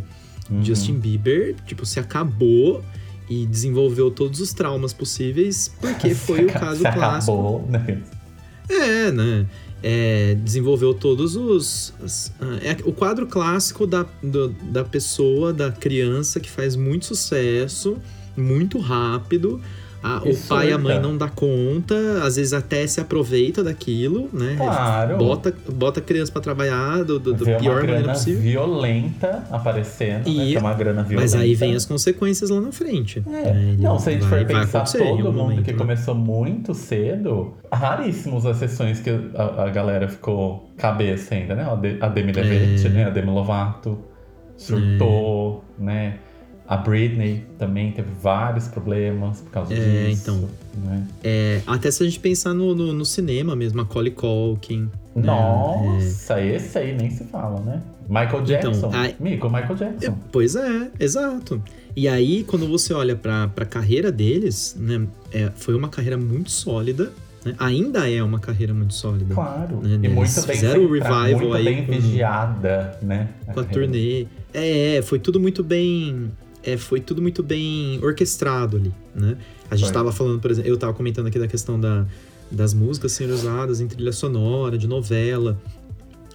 [0.50, 0.64] Uhum.
[0.64, 2.84] Justin Bieber, tipo, se acabou
[3.30, 7.34] e desenvolveu todos os traumas possíveis, porque foi o caso se clássico.
[7.34, 8.02] Acabou, né?
[8.70, 9.46] É, né?
[9.82, 11.94] É, desenvolveu todos os.
[12.02, 17.98] As, é o quadro clássico da, do, da pessoa, da criança que faz muito sucesso,
[18.36, 19.62] muito rápido
[20.04, 24.30] a, o pai e a mãe não dá conta, às vezes até se aproveita daquilo,
[24.34, 24.56] né?
[24.58, 25.18] Claro.
[25.18, 28.42] Bota, bota a criança para trabalhar do, do, do pior maneira possível.
[28.42, 30.46] violenta aparecendo, e, né?
[30.48, 31.22] Que é uma grana violenta.
[31.22, 33.24] Mas aí vem as consequências lá na frente.
[33.26, 33.54] É.
[33.54, 33.78] Né?
[33.80, 35.78] Não, se a gente vai, for pensar, todo mundo momento, que né?
[35.78, 41.66] começou muito cedo, raríssimos as sessões que a, a galera ficou cabeça ainda, né?
[42.02, 42.90] A Demi Levitt, é.
[42.90, 43.06] né?
[43.06, 43.98] A Demi Lovato
[44.58, 45.84] surtou, é.
[45.84, 46.20] né?
[46.68, 50.22] A Britney também teve vários problemas por causa é, disso.
[50.22, 50.50] Então,
[50.86, 51.06] né?
[51.24, 54.90] é, até se a gente pensar no, no, no cinema mesmo, a Macaulay Culkin.
[55.14, 55.24] Né?
[55.24, 56.56] Nossa, né?
[56.56, 57.82] esse aí nem se fala, né?
[58.08, 58.88] Michael então, Jackson.
[58.88, 59.12] Então, a...
[59.20, 60.12] Mico, Michael Jackson.
[60.12, 61.62] É, pois é, exato.
[61.96, 65.06] E aí, quando você olha pra, pra carreira deles, né?
[65.32, 67.12] É, foi uma carreira muito sólida.
[67.46, 67.56] Né?
[67.60, 69.36] Ainda é uma carreira muito sólida.
[69.36, 69.82] Claro.
[69.82, 70.00] Né?
[70.02, 71.66] E muito bem fizeram o revival muito aí.
[71.66, 73.30] bem vigiada, né?
[73.48, 74.28] A com a turnê.
[74.54, 76.32] É, foi tudo muito bem
[76.64, 79.38] é, foi tudo muito bem orquestrado ali, né?
[79.70, 82.06] A gente estava falando, por exemplo, eu estava comentando aqui da questão da,
[82.50, 85.60] das músicas sendo usadas em trilha sonora, de novela,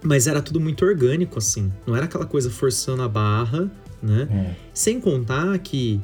[0.03, 1.73] mas era tudo muito orgânico, assim.
[1.87, 3.71] Não era aquela coisa forçando a barra,
[4.03, 4.29] né?
[4.31, 4.55] É.
[4.73, 6.01] Sem contar que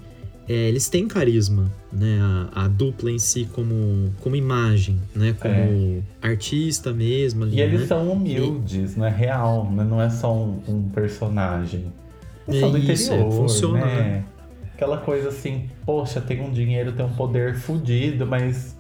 [0.49, 2.19] é, eles têm carisma, né?
[2.21, 5.35] A, a, dupla em si como, como imagem, né?
[5.39, 6.03] Como é.
[6.21, 7.45] artista mesmo.
[7.45, 7.87] Ali, e eles né?
[7.87, 8.99] são humildes, e...
[8.99, 9.85] não é real, né?
[9.85, 11.93] não é só um, um personagem.
[12.47, 13.95] Pessoal do Isso, interior, funciona, né?
[13.95, 14.25] né?
[14.75, 18.77] Aquela coisa assim, poxa, tem um dinheiro, tem um poder fudido, mas,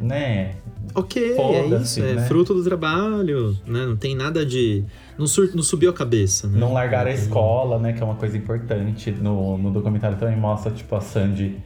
[0.00, 0.54] né?
[0.94, 2.22] Ok, é isso, é né?
[2.22, 3.84] é fruto do trabalho, né?
[3.86, 4.84] Não tem nada de...
[5.18, 5.50] Não, sur...
[5.54, 6.58] não subiu a cabeça, né?
[6.58, 7.92] Não largar a escola, né?
[7.92, 9.10] Que é uma coisa importante.
[9.10, 11.56] No, no documentário também mostra, tipo, a Sandy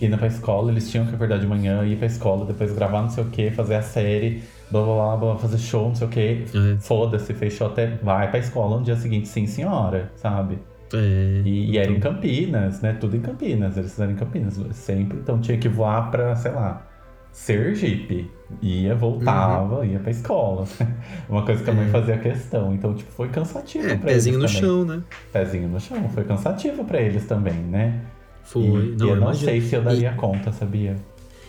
[0.00, 3.10] indo pra escola, eles tinham que acordar de manhã, ir pra escola, depois gravar não
[3.10, 4.42] sei o que, fazer a série.
[4.70, 6.44] blá blá blá, blá fazer show, não sei o quê.
[6.54, 6.78] É.
[6.80, 7.98] Foda-se, fechou até.
[8.02, 10.58] Vai pra escola no dia seguinte, sim, senhora, sabe?
[10.92, 12.92] É, E, e era em então, Campinas, né?
[13.00, 15.18] Tudo em Campinas, eles fizeram em Campinas sempre.
[15.18, 16.86] Então tinha que voar pra, sei lá,
[17.32, 18.30] Sergipe.
[18.60, 20.66] Ia, voltava, ia pra escola.
[21.28, 21.88] Uma coisa que a mãe Uhum.
[21.90, 21.92] É.
[21.92, 22.74] fazia questão.
[22.74, 24.68] Então, tipo, foi cansativo É, pra pezinho no eles também.
[24.70, 25.02] chão, né?
[25.32, 26.08] Pezinho no chão.
[26.10, 28.00] Foi cansativo pra eles também, né?
[28.42, 28.62] Foi.
[28.62, 28.66] E,
[28.98, 29.44] não, e eu não imagino.
[29.50, 30.96] sei se eu daria conta, sabia?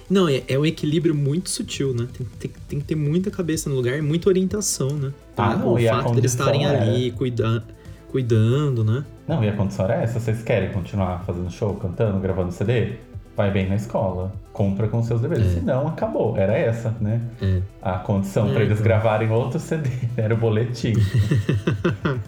[0.08, 2.06] Não, é, é um equilíbrio muito sutil, né?
[2.16, 5.12] Tem, tem- tem que ter muita cabeça no lugar e muita orientação, né?
[5.38, 7.64] Ah, não, o e fato deles condição estarem era- ali cuida,
[8.12, 9.04] cuidando, né?
[9.32, 10.20] Não, e a condição era essa.
[10.20, 12.94] Vocês querem continuar fazendo show, cantando, gravando CD?
[13.36, 14.32] Vai bem na escola.
[14.52, 15.48] Cumpra com seus deveres.
[15.48, 15.50] É.
[15.60, 16.36] Senão, acabou.
[16.36, 17.22] Era essa, né?
[17.42, 17.62] É.
[17.82, 18.84] A condição É, pra eles então.
[18.84, 19.90] gravarem outro CD.
[20.18, 20.92] Era o boletim.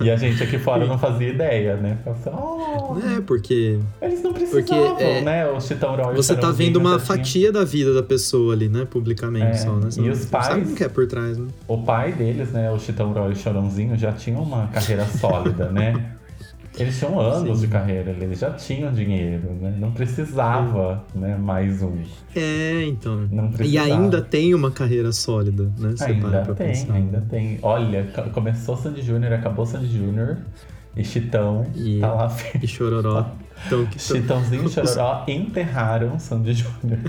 [0.01, 1.97] e a gente aqui fora não fazia ideia, né?
[2.05, 5.45] Assim, oh, É, porque eles não precisavam, Porque, é, né?
[5.49, 8.01] O Chitão Roy e você tá Chorãozinho vendo uma já tinha- fatia da vida da
[8.03, 8.87] pessoa ali, né?
[8.89, 9.91] Publicamente É, só, né?
[9.91, 11.47] Você e não- os não sabe pais- o que é por trás, né?
[11.67, 12.71] O pai deles, né?
[12.71, 16.13] O Chitão Roy e o Chorãozinho já tinham uma carreira sólida, né?
[16.77, 17.65] Eles tinham anos Sim.
[17.65, 19.75] de carreira, eles já tinham dinheiro, né?
[19.79, 21.35] Não precisava, né?
[21.37, 21.97] Mais um.
[22.35, 23.27] É, então.
[23.31, 23.85] Não E precisava.
[23.85, 25.93] ainda tem uma carreira sólida, né?
[25.97, 26.93] Para Ainda pra tem, pensar.
[26.93, 27.59] ainda tem.
[27.61, 30.37] Olha, começou Sandy Júnior, acabou Sandy Júnior.
[30.95, 32.35] E Chitão E- tá lá.
[32.61, 33.25] E chororó.
[33.65, 36.99] Então, que Chitãozinho e Chororó enterraram Sandy Júnior.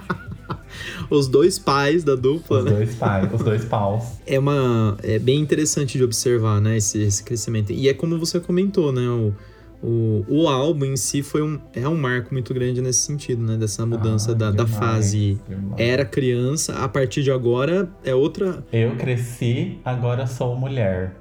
[1.10, 2.70] os dois pais da dupla, Os né?
[2.72, 4.04] dois pais, os dois paus.
[4.26, 4.96] É uma.
[5.02, 6.76] É bem interessante de observar, né?
[6.76, 7.72] Esse, esse crescimento.
[7.72, 9.02] E é como você comentou, né?
[9.08, 9.34] O,
[9.82, 13.56] o, o álbum em si foi um, é um marco muito grande nesse sentido, né?
[13.56, 15.74] Dessa mudança Ah, da, da demais, fase demais.
[15.78, 18.62] era criança, a partir de agora é outra.
[18.72, 21.16] Eu cresci, agora sou mulher.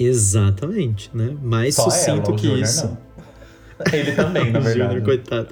[0.00, 1.36] Exatamente, né?
[1.42, 2.86] Mais Só sucinto ela, que Júnior isso.
[2.86, 2.98] não.
[3.92, 4.78] Ele também, na verdade.
[4.94, 5.48] Júnior, coitado.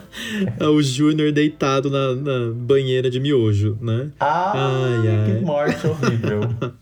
[0.72, 4.10] O Júnior deitado na, na banheira de miojo, né?
[4.20, 5.34] Ai, Ai, ai.
[5.38, 6.40] que morte horrível.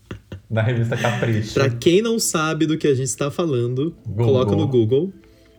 [0.49, 1.55] Na revista Capricho.
[1.55, 4.25] Pra quem não sabe do que a gente está falando, Google.
[4.25, 5.11] coloca no Google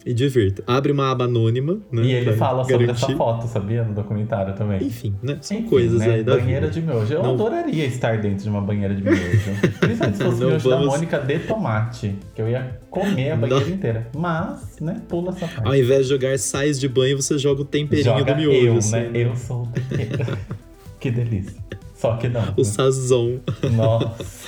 [0.07, 0.63] e divirta.
[0.67, 2.03] Abre uma aba anônima, né?
[2.03, 3.05] E ele fala sobre garantir.
[3.05, 3.83] essa foto, sabia?
[3.85, 4.83] No documentário também.
[4.87, 5.39] Enfim, né?
[5.41, 6.15] São Enfim, coisas né?
[6.17, 6.81] aí da Banheira vida.
[6.81, 7.13] de miojo.
[7.15, 9.21] Eu Não- adoraria estar dentro de uma banheira de miojo.
[9.81, 12.15] Principalmente se fosse Não miojo da vamos- Mônica de tomate.
[12.35, 14.07] Que eu ia comer a banheira inteira.
[14.15, 15.67] Mas, né, pula essa parte.
[15.67, 18.67] Ao invés de jogar sais de banho, você joga o temperinho Joga do miojo.
[18.67, 19.11] eu, assim, né?
[19.15, 20.37] Eu sou o tempero.
[21.01, 21.63] que delícia.
[22.05, 22.53] Só que não.
[22.55, 23.41] O sazon.
[23.75, 24.47] Nossa.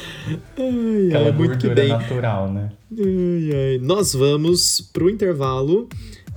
[0.58, 1.88] Ai, Aquela ai, muito que bem.
[1.88, 2.70] natural, né?
[2.92, 3.78] Ai, ai.
[3.80, 5.88] Nós vamos pro intervalo.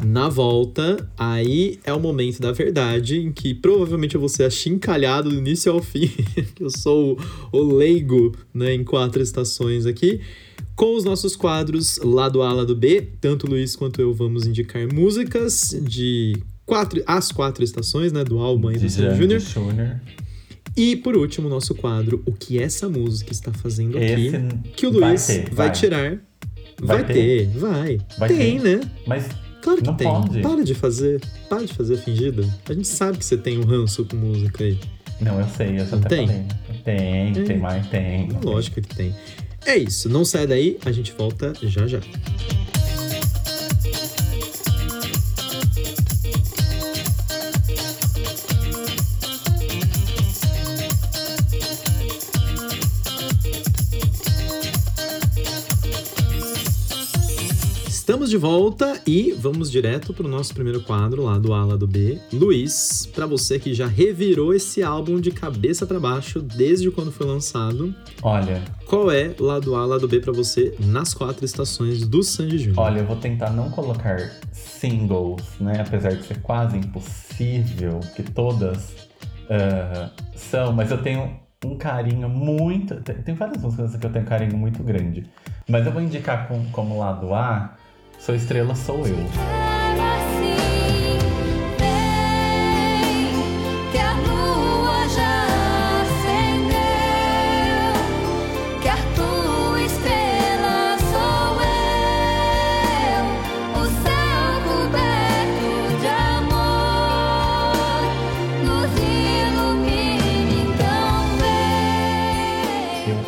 [0.02, 5.30] Na volta, aí é o momento da verdade, em que provavelmente eu vou ser achincalhado
[5.30, 6.08] do início ao fim,
[6.56, 7.20] que eu sou
[7.52, 10.22] o, leigo né, em quatro estações aqui,
[10.74, 13.10] com os nossos quadros lado A, lado B.
[13.20, 18.40] Tanto o Luiz quanto eu vamos indicar músicas de quatro, as quatro estações, né, do
[18.40, 19.42] álbum aí do Júnior.
[20.76, 24.40] E por último, nosso quadro, o que essa música está fazendo aqui, Esse
[24.76, 25.72] que o vai Luiz ter, vai, vai.
[25.72, 26.18] tirar.
[26.82, 27.14] Vai, Vai ter?
[27.14, 27.48] ter?
[27.60, 27.98] vai.
[28.18, 28.78] Vai tem, ter.
[28.80, 28.92] né?
[29.06, 29.26] Mas
[29.62, 30.08] Claro que Não tem.
[30.08, 30.42] pode.
[30.42, 31.20] Para de fazer.
[31.50, 32.44] Para de fazer fingida.
[32.70, 34.80] A gente sabe que você tem um ranço com música aí.
[35.20, 36.28] Não, eu sei, eu até tem?
[36.28, 36.46] falei.
[36.86, 37.44] Tem, É.
[37.44, 38.30] tem mais, tem.
[38.42, 39.14] Lógico que tem.
[39.66, 40.08] É isso.
[40.08, 40.78] Não sai daí.
[40.86, 42.00] A gente volta já já.
[58.10, 61.76] Estamos de volta e vamos direto para o nosso primeiro quadro lá do A, lá
[61.76, 62.20] do B.
[62.34, 67.28] Luiz, para você que já revirou esse álbum de cabeça para baixo desde quando foi
[67.28, 67.94] lançado,
[68.24, 72.80] Olha, qual é lado A, lado B para você nas quatro estações do Sandy Júnior?
[72.80, 75.80] olha, eu vou tentar não colocar singles, né?
[75.80, 78.92] Apesar de ser quase impossível que todas
[79.52, 82.96] ah, são, mas eu tenho um carinho muito.
[83.02, 85.26] Tem, tem várias músicas que eu tenho um carinho muito grande.
[85.70, 87.78] Mas eu vou indicar com- como lado A,
[88.20, 89.16] Sou Estrela Sou Eu.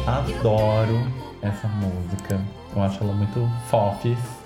[0.07, 0.97] Adoro
[1.41, 2.41] essa música.
[2.75, 4.40] Eu acho ela muito fofes.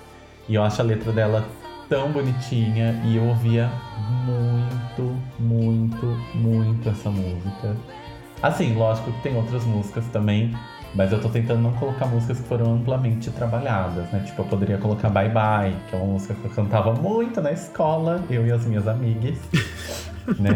[0.48, 1.44] E eu acho a letra dela
[1.88, 3.00] tão bonitinha.
[3.04, 3.70] E eu ouvia
[4.24, 7.76] muito, muito, muito essa música.
[8.42, 10.54] Assim, lógico que tem outras músicas também.
[10.94, 14.22] Mas eu tô tentando não colocar músicas que foram amplamente trabalhadas, né?
[14.24, 17.52] Tipo, eu poderia colocar Bye Bye, que é uma música que eu cantava muito na
[17.52, 19.36] escola, eu e as minhas amigas.
[20.38, 20.54] né?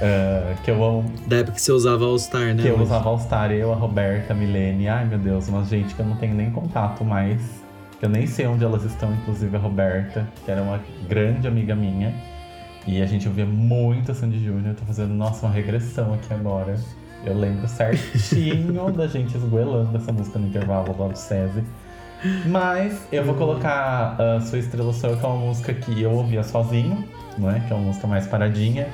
[0.00, 2.62] Ah, que eu amo Da época que você usava All Star, né?
[2.62, 5.94] que eu usava All Star, eu, a Roberta, a Milene, ai meu Deus, uma gente
[5.94, 7.57] que eu não tenho nem contato mais.
[7.98, 11.74] Que eu nem sei onde elas estão, inclusive a Roberta, que era uma grande amiga
[11.74, 12.14] minha.
[12.86, 14.68] E a gente ouvia muito Sandy Júnior.
[14.68, 16.76] Eu tô fazendo, nossa, uma regressão aqui agora.
[17.24, 21.64] Eu lembro certinho da gente esgoelando essa música no intervalo lá do SESI.
[22.46, 26.42] Mas eu vou colocar a Sua Estrela Sou que é uma música que eu ouvia
[26.42, 27.04] sozinho,
[27.36, 27.60] não é?
[27.60, 28.88] Que é uma música mais paradinha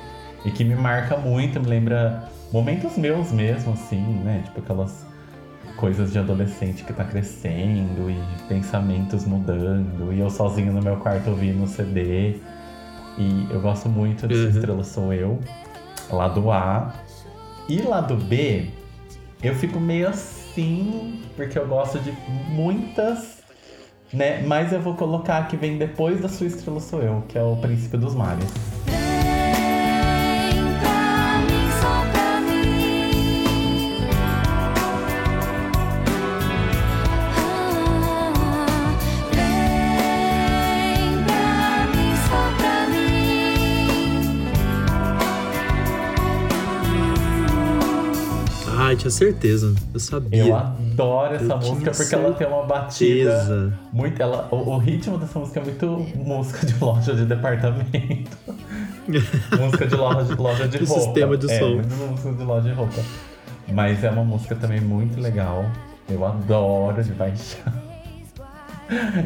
[0.44, 4.42] e que me marca muito, me lembra momentos meus mesmo, assim, né?
[4.44, 5.06] Tipo aquelas
[5.76, 11.30] coisas de adolescente que tá crescendo e pensamentos mudando, e eu sozinho no meu quarto
[11.30, 12.36] ouvindo o CD.
[13.16, 14.50] E eu gosto muito de Sua Uhum.
[14.50, 15.40] Estrela Sou Eu,
[16.10, 16.92] lado A.
[17.68, 18.66] E lado B,
[19.42, 22.12] eu fico meio assim, porque eu gosto de
[22.48, 23.42] muitas,
[24.12, 24.42] né?
[24.42, 27.56] Mas eu vou colocar que vem depois da Sua Estrela Sou Eu, que é o
[27.56, 28.52] Príncipe dos Mares.
[49.04, 49.74] Tinha certeza.
[49.92, 50.46] Eu sabia.
[50.46, 53.30] Eu adoro essa Eu música porque ela tem uma batida.
[53.30, 53.78] certeza.
[53.92, 55.86] Muito, ela, o, o ritmo dessa música é muito
[56.16, 58.36] música de loja de departamento.
[59.58, 61.00] música de loja, loja de roupa.
[61.02, 61.68] sistema de é, som.
[61.74, 63.02] muito música de loja de roupa.
[63.72, 65.64] Mas é uma música também muito legal.
[66.08, 67.72] Eu adoro de paixão.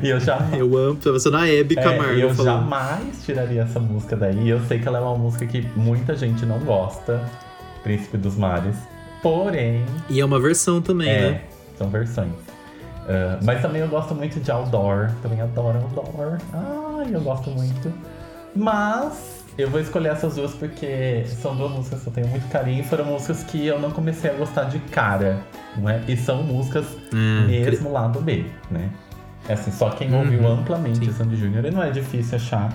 [0.02, 0.38] E eu já.
[0.56, 0.96] Eu amo.
[0.96, 2.60] Tava sendo a Hebe É, Camargo eu falando.
[2.62, 4.48] jamais tiraria essa música daí.
[4.48, 7.20] Eu sei que ela é uma música que muita gente não gosta,
[7.82, 8.76] Príncipe dos Mares.
[9.22, 11.40] Porém, E é uma versão também, é, né?
[11.76, 12.32] são versões.
[13.08, 15.10] Ah, mas também eu gosto muito de Outdoor.
[15.22, 16.38] Também adoro Outdoor.
[16.52, 17.92] Ai, eu gosto muito.
[18.54, 22.84] Mas eu vou escolher essas duas porque são duas músicas que eu tenho muito carinho.
[22.84, 25.38] Foram músicas que eu não comecei a gostar de cara,
[25.76, 26.02] não é?
[26.06, 28.90] E são músicas É, mesmo lado B, né?
[29.48, 31.12] É assim, só quem ouviu Uhum, amplamente sim.
[31.12, 32.70] Sandy Júnior, e não é difícil achar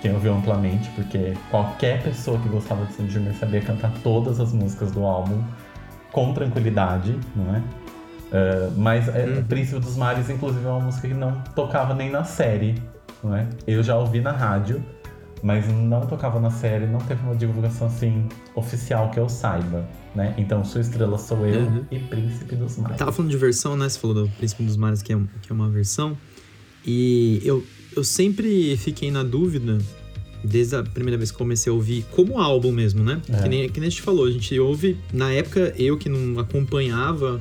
[0.00, 4.52] quem ouviu amplamente, porque qualquer pessoa que gostava de Sandy Júnior sabia cantar todas as
[4.52, 5.42] músicas do álbum
[6.16, 7.62] com tranquilidade, não é?
[8.32, 9.44] Ah, mas é, Uhum.
[9.44, 12.74] Príncipe dos Mares, inclusive, é uma música que não tocava nem na série,
[13.22, 13.46] não é?
[13.66, 14.82] Eu já ouvi na rádio,
[15.42, 20.34] mas não tocava na série, não teve uma divulgação assim oficial que eu saiba, né?
[20.38, 21.84] Então, Sua Estrela Sou Eu Uhum.
[21.90, 22.96] e Príncipe dos Mares.
[22.96, 23.86] Tava falando de versão, né?
[23.88, 26.16] Você falou do Príncipe dos Mares, que é, que é uma versão.
[26.84, 27.62] E eu,
[27.94, 29.76] eu sempre fiquei na dúvida,
[30.42, 33.20] desde a primeira vez que comecei a ouvir, como álbum mesmo, né?
[33.28, 33.42] É.
[33.42, 34.96] Que, nem, que nem a gente falou, a gente ouve.
[35.12, 37.40] Na época, eu que não acompanhava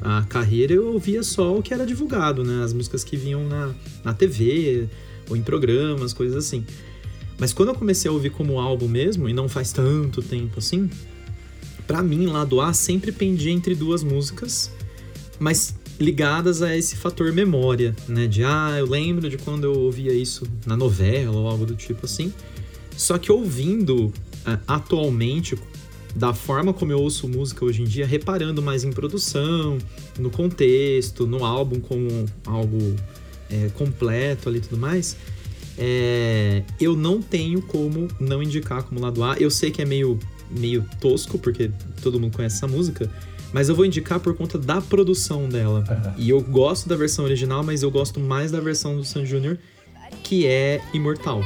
[0.00, 2.64] a carreira, eu ouvia só o que era divulgado, né?
[2.64, 3.72] As músicas que vinham na,
[4.04, 4.88] na TV,
[5.28, 6.64] ou em programas, coisas assim.
[7.38, 10.90] Mas quando eu comecei a ouvir como álbum mesmo, e não faz tanto tempo assim,
[11.86, 14.70] pra mim, lado A sempre pendia entre duas músicas,
[15.38, 18.26] mas ligadas a esse fator memória, né?
[18.26, 22.06] De ah, eu lembro de quando eu ouvia isso na novela ou algo do tipo
[22.06, 22.32] assim.
[22.96, 24.12] Só que ouvindo
[24.44, 25.56] ah, atualmente,
[26.14, 29.78] da forma como eu ouço música hoje em dia, reparando mais em produção,
[30.18, 32.96] no contexto, no álbum como algo
[33.48, 35.16] é, completo ali e tudo mais,
[35.78, 39.36] é, eu não tenho como não indicar como lado A.
[39.38, 40.18] Eu sei que é meio,
[40.50, 41.70] meio tosco, porque
[42.02, 43.10] todo mundo conhece essa música,
[43.52, 45.84] mas eu vou indicar por conta da produção dela.
[45.88, 46.14] Aham.
[46.16, 49.56] E eu gosto da versão original, mas eu gosto mais da versão do Sam Jr.,
[50.22, 51.42] que é Imortal.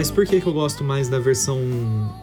[0.00, 1.60] Mas por que, que eu gosto mais da versão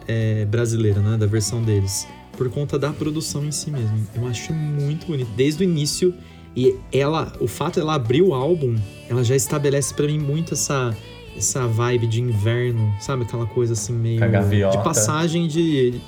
[0.08, 1.16] é, brasileira, né?
[1.16, 2.08] Da versão deles?
[2.36, 4.04] Por conta da produção em si mesmo.
[4.16, 5.30] Eu acho muito bonito.
[5.36, 6.12] Desde o início.
[6.56, 8.74] E ela, o fato ela abrir o álbum,
[9.08, 10.92] ela já estabelece pra mim muito essa,
[11.36, 13.22] essa vibe de inverno, sabe?
[13.22, 14.18] Aquela coisa assim meio.
[14.18, 14.76] Com a gaviota.
[14.76, 16.00] De passagem de.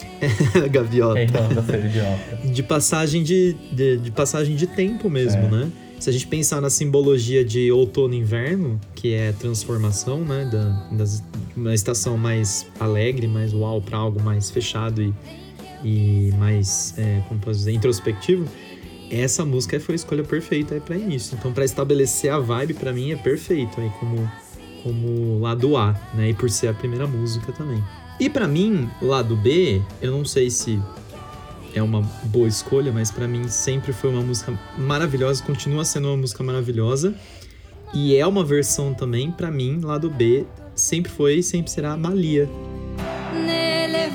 [0.72, 1.20] gaviota.
[1.20, 2.46] Idiota?
[2.46, 5.50] de passagem de, de, de passagem de tempo mesmo, É.
[5.50, 5.72] né?
[5.98, 10.44] Se a gente pensar na simbologia de outono e inverno, que é transformação, né?
[10.44, 11.22] Da, das,
[11.56, 15.14] uma estação mais alegre, mais uau, para algo mais fechado e,
[15.82, 18.46] e mais, é, como posso dizer, introspectivo,
[19.10, 21.36] essa música foi a escolha perfeita para início.
[21.38, 24.30] Então, para estabelecer a vibe, para mim, é perfeito aí como,
[24.82, 26.30] como lado A, né?
[26.30, 27.82] E por ser a primeira música também.
[28.18, 30.80] E para mim, lado B, eu não sei se
[31.74, 36.16] é uma boa escolha, mas pra mim sempre foi uma música maravilhosa, continua sendo uma
[36.16, 37.14] música maravilhosa.
[37.92, 41.96] E é uma versão também, pra mim, lá do B, sempre foi e sempre será
[41.96, 42.48] Malia.
[43.32, 44.10] Nelle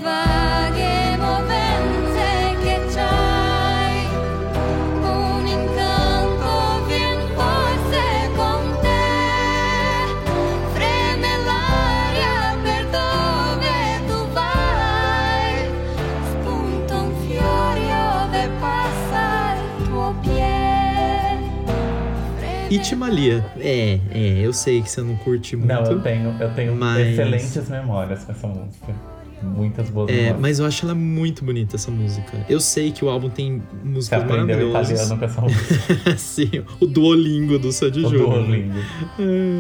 [22.72, 23.44] It Malia.
[23.60, 25.68] É, é, eu sei que você não curte muito.
[25.72, 28.94] Não, eu tenho, eu tenho Mas- excelentes memórias com essa música.
[29.42, 30.40] Muitas boas É, memórias.
[30.42, 32.46] mas eu acho ela muito bonita, essa música.
[32.50, 34.90] Eu sei que o álbum tem Você músicas aprendeu maravilhosas.
[34.92, 36.18] italiano com essa música.
[36.20, 36.52] Sim,
[36.82, 38.30] o Duolingo do Sandy O Júnior.
[38.44, 38.80] Duolingo.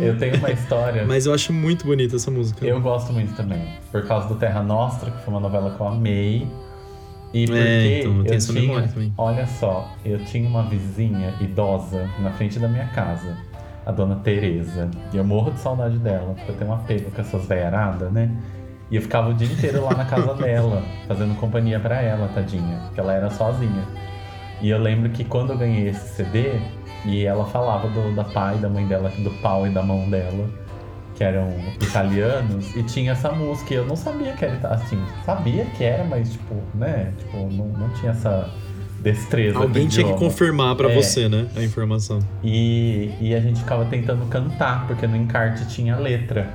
[0.03, 1.05] Eu tenho uma história.
[1.07, 2.66] Mas eu acho muito bonita essa música.
[2.66, 3.62] Eu gosto muito também.
[3.89, 6.45] Por causa do Terra Nostra, que foi uma novela que eu amei.
[7.34, 8.62] E porque É, então, eu essa tinha.
[8.66, 9.14] memória também.
[9.18, 13.38] Olha só, eu tinha uma vizinha idosa na frente da minha casa,
[13.86, 14.90] a dona Tereza.
[15.14, 18.32] E eu morro de saudade dela, porque eu tenho um apego com essas veiaradas, né?
[18.90, 22.80] E eu ficava o dia inteiro lá na casa dela, fazendo companhia pra ela, tadinha,
[22.86, 23.84] porque ela era sozinha.
[24.62, 26.54] E eu lembro que quando eu ganhei esse CD,
[27.06, 30.10] e ela falava do, da pai e da mãe dela, do pau e da mão
[30.10, 30.50] dela,
[31.20, 31.50] que eram
[31.82, 33.74] italianos, e tinha essa música.
[33.74, 37.12] E eu não sabia que era, assim, sabia que era, mas tipo, né?
[37.18, 38.50] Tipo, não, não tinha essa
[39.02, 39.58] destreza.
[39.60, 40.96] Alguém tinha que confirmar pra É.
[40.96, 41.48] você, né?
[41.58, 42.20] A informação.
[42.42, 46.54] E, e a gente ficava tentando cantar, porque no encarte tinha a letra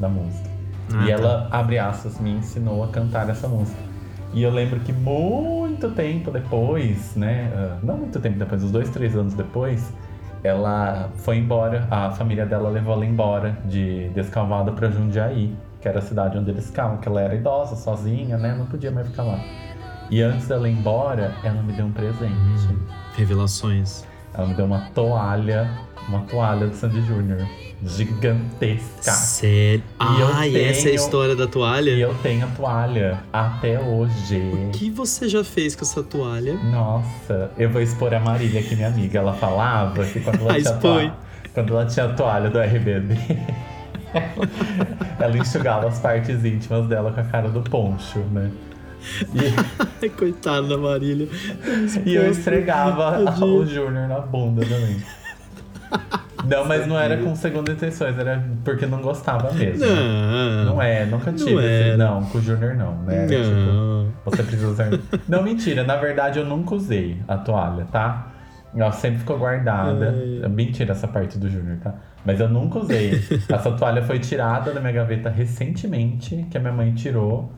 [0.00, 0.50] da música.
[0.92, 1.12] Ah, e tá.
[1.12, 3.78] ela, abre aspas, me ensinou a cantar essa música.
[4.34, 7.48] E eu lembro que muito tempo depois, né?
[7.54, 9.92] ah, Não muito tempo depois, uns dois, três anos depois,
[10.42, 11.86] ela foi embora.
[11.90, 16.50] A família dela levou ela embora de Descalvado pra Jundiaí, que era a cidade onde
[16.50, 18.54] eles ficavam, que ela era idosa, sozinha, né?
[18.56, 19.38] Não podia mais ficar lá.
[20.10, 22.32] E antes dela ir embora, ela me deu um presente.
[22.32, 22.78] Hum.
[23.14, 24.04] Revelações.
[24.34, 25.70] Ela me deu uma toalha,
[26.08, 27.46] uma toalha do Sandy Júnior.
[27.84, 29.10] Gigantesca.
[29.12, 29.82] Sério?
[29.98, 31.90] Ah, e essa é a história da toalha?
[31.90, 34.36] E eu tenho a toalha até hoje.
[34.68, 36.54] O que você já fez com essa toalha?
[36.54, 39.18] Nossa, eu vou expor a Marília, que minha amiga.
[39.18, 41.14] Ela falava que quando ela, Ah, tinha, toalha,
[41.54, 43.14] quando ela tinha a toalha do RBD,
[45.18, 48.50] ela enxugava as partes íntimas dela com a cara do poncho, né?
[50.02, 51.26] E, coitada da Marília.
[52.04, 55.02] e eu esfregava o Júnior na bunda também.
[56.46, 59.84] Não, mas não era com segunda intenções, era porque não gostava mesmo.
[59.86, 60.64] Não.
[60.64, 61.52] Não é, nunca tive.
[61.54, 61.96] Não esse- era.
[61.96, 63.24] Não, com o Júnior não, né?
[63.24, 64.06] Era, tipo, Não.
[64.24, 64.88] Você precisa usar.
[65.28, 65.82] Não, mentira.
[65.84, 68.26] Na verdade, eu nunca usei a toalha, tá?
[68.74, 70.14] Ela sempre ficou guardada.
[70.42, 70.48] Ai.
[70.48, 71.94] Mentira essa parte do Júnior, tá?
[72.24, 73.12] Mas eu nunca usei.
[73.48, 77.50] Essa toalha foi tirada da minha gaveta recentemente, que a minha mãe tirou.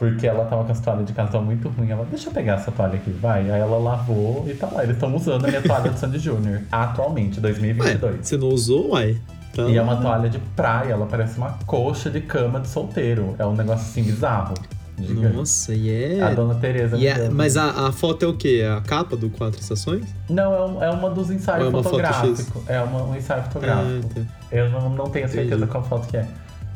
[0.00, 1.90] Porque ela tava com as toalhas de casa tava muito ruim.
[1.90, 3.50] Ela, deixa eu pegar essa toalha aqui, vai.
[3.50, 4.82] Aí ela lavou e tá lá.
[4.82, 8.26] Eles estão usando a minha toalha de Sandy Júnior atualmente, Ué, 2022.
[8.26, 9.20] você não usou, uai?
[9.54, 13.36] Tá E é uma toalha de praia, ela parece uma coxa de cama de solteiro.
[13.38, 14.54] É um negócio assim bizarro.
[14.98, 15.36] Gigante.
[15.36, 16.22] Nossa, e é.
[16.22, 16.96] A dona Tereza.
[16.96, 18.60] Me é- mas a, a foto é o quê?
[18.62, 20.04] É a capa do Quatro Estações?
[20.28, 22.46] Não, é, um- é uma dos ensaios Ou é uma foto fotográficos.
[22.66, 24.08] É uma- um ensaio fotográfico.
[24.10, 24.20] Ah, tá.
[24.52, 25.70] Eu não, não tenho certeza Entendi.
[25.70, 26.26] qual foto que é.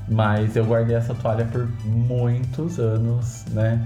[0.09, 3.83] Mas eu guardei essa toalha por muitos anos, né?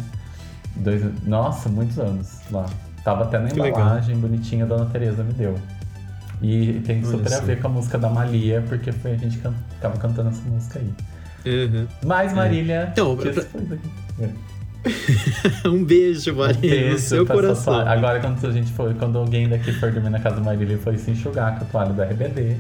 [0.77, 2.67] Dois, nossa, muitos anos lá.
[3.05, 3.81] Tava até na Que legal.
[3.81, 5.57] embalagem, bonitinha, a dona Tereza me deu.
[6.43, 7.43] E tem Olha super a só.
[7.45, 10.79] ver com a música da Malia, porque foi a gente can, ficava cantando essa música
[10.81, 10.93] aí.
[11.47, 11.87] Uhum.
[12.05, 13.79] Mas, Marília, Então, que pra- foi?
[14.21, 14.29] É.
[15.69, 17.75] um beijo, Um Marília, no beijo seu pra sua coração.
[17.89, 20.79] Agora, quando a gente for, quando alguém daqui for dormir na casa do Marília e
[20.79, 22.57] for se enxugar com a toalha do RBD,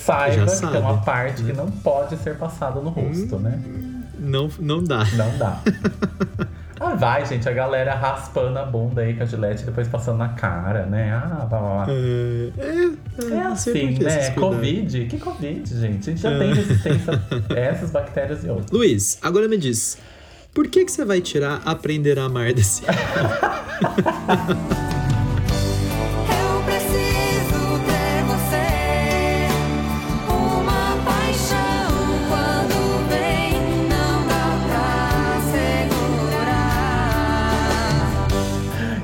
[0.00, 1.50] saiba que tem uma parte né?
[1.50, 3.60] que não pode ser passada no rosto, né?
[4.18, 5.04] Não, não dá.
[5.14, 5.60] Não dá.
[6.78, 10.18] ah, vai, gente, a galera raspando a bunda aí com a gilete e depois passando
[10.18, 11.10] na cara, né?
[11.12, 11.86] Ah, blá, blá, blá.
[11.88, 14.30] É, é, É sei assim, né?
[14.32, 15.06] Covid?
[15.06, 16.10] Que Covid, gente?
[16.10, 16.38] A gente já É.
[16.38, 17.12] tem resistência
[17.48, 18.70] a essas bactérias e outras.
[18.70, 19.96] Luiz, agora me diz.
[20.52, 22.82] Por que, que você vai tirar Aprender a Amar desse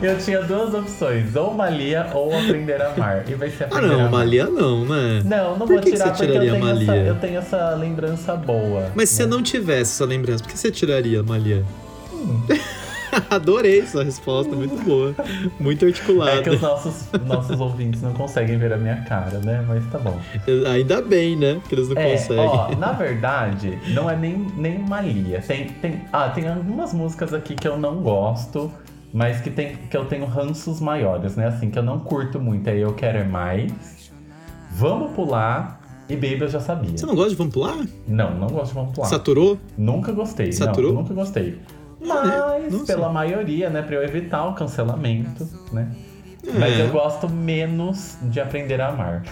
[0.07, 3.25] Eu tinha duas opções, ou Malia ou Aprender a Amar.
[3.29, 4.11] E vai ser Ah, Aprender a não, Amar.
[4.13, 5.23] Malia não, né?
[5.25, 7.03] Não, não Por vou que que tirar você porque eu tiraria tenho, essa, Malia?
[7.03, 8.91] eu tenho essa lembrança boa.
[8.95, 9.29] Mas se você né?
[9.31, 11.65] não tivesse essa lembrança, por que você tiraria Malia?
[12.13, 12.41] Hum.
[13.31, 15.15] Adorei sua resposta, muito boa.
[15.59, 16.33] Muito articulada.
[16.33, 19.65] É que os nossos, nossos ouvintes não conseguem ver a minha cara, né?
[19.67, 20.19] Mas tá bom.
[20.71, 21.59] Ainda bem, né?
[21.69, 22.45] Que eles não É, conseguem.
[22.45, 25.41] ó, na verdade, não é nem, nem Malia.
[25.47, 28.71] Tem, tem, ah, tem algumas músicas aqui que eu não gosto,
[29.13, 31.47] mas que, tem, que eu tenho ranços maiores, né?
[31.47, 33.73] Assim, que eu não curto muito, aí eu quero é mais.
[34.73, 35.81] Vamos pular.
[36.09, 36.97] E Baby eu já sabia.
[36.97, 37.85] Você não gosta de Vamos Pular?
[38.07, 39.09] Não, não gosto de Vamos pular.
[39.09, 39.59] Saturou?
[39.77, 40.53] Nunca gostei.
[40.53, 40.93] Saturou?
[40.93, 41.59] Não, nunca gostei.
[42.01, 43.83] Mas, pela maioria, né?
[43.83, 45.91] Pra eu evitar o cancelamento, né?
[46.59, 46.83] Mas É.
[46.83, 49.25] eu gosto menos de aprender a amar.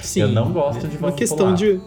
[0.00, 0.22] Sim.
[0.22, 1.54] Eu não gosto de Uma Vamos questão Pular.
[1.54, 1.80] de,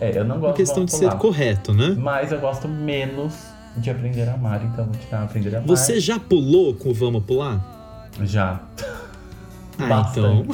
[0.00, 1.94] É, eu não uma gosto questão de de ser correto, né?
[1.96, 3.34] Mas eu gosto menos
[3.76, 5.68] de aprender a amar, então vou tirar aprender a amar.
[5.68, 8.08] Você já pulou com o Vamos Pular?
[8.22, 8.60] Já.
[9.78, 10.46] Ah, então.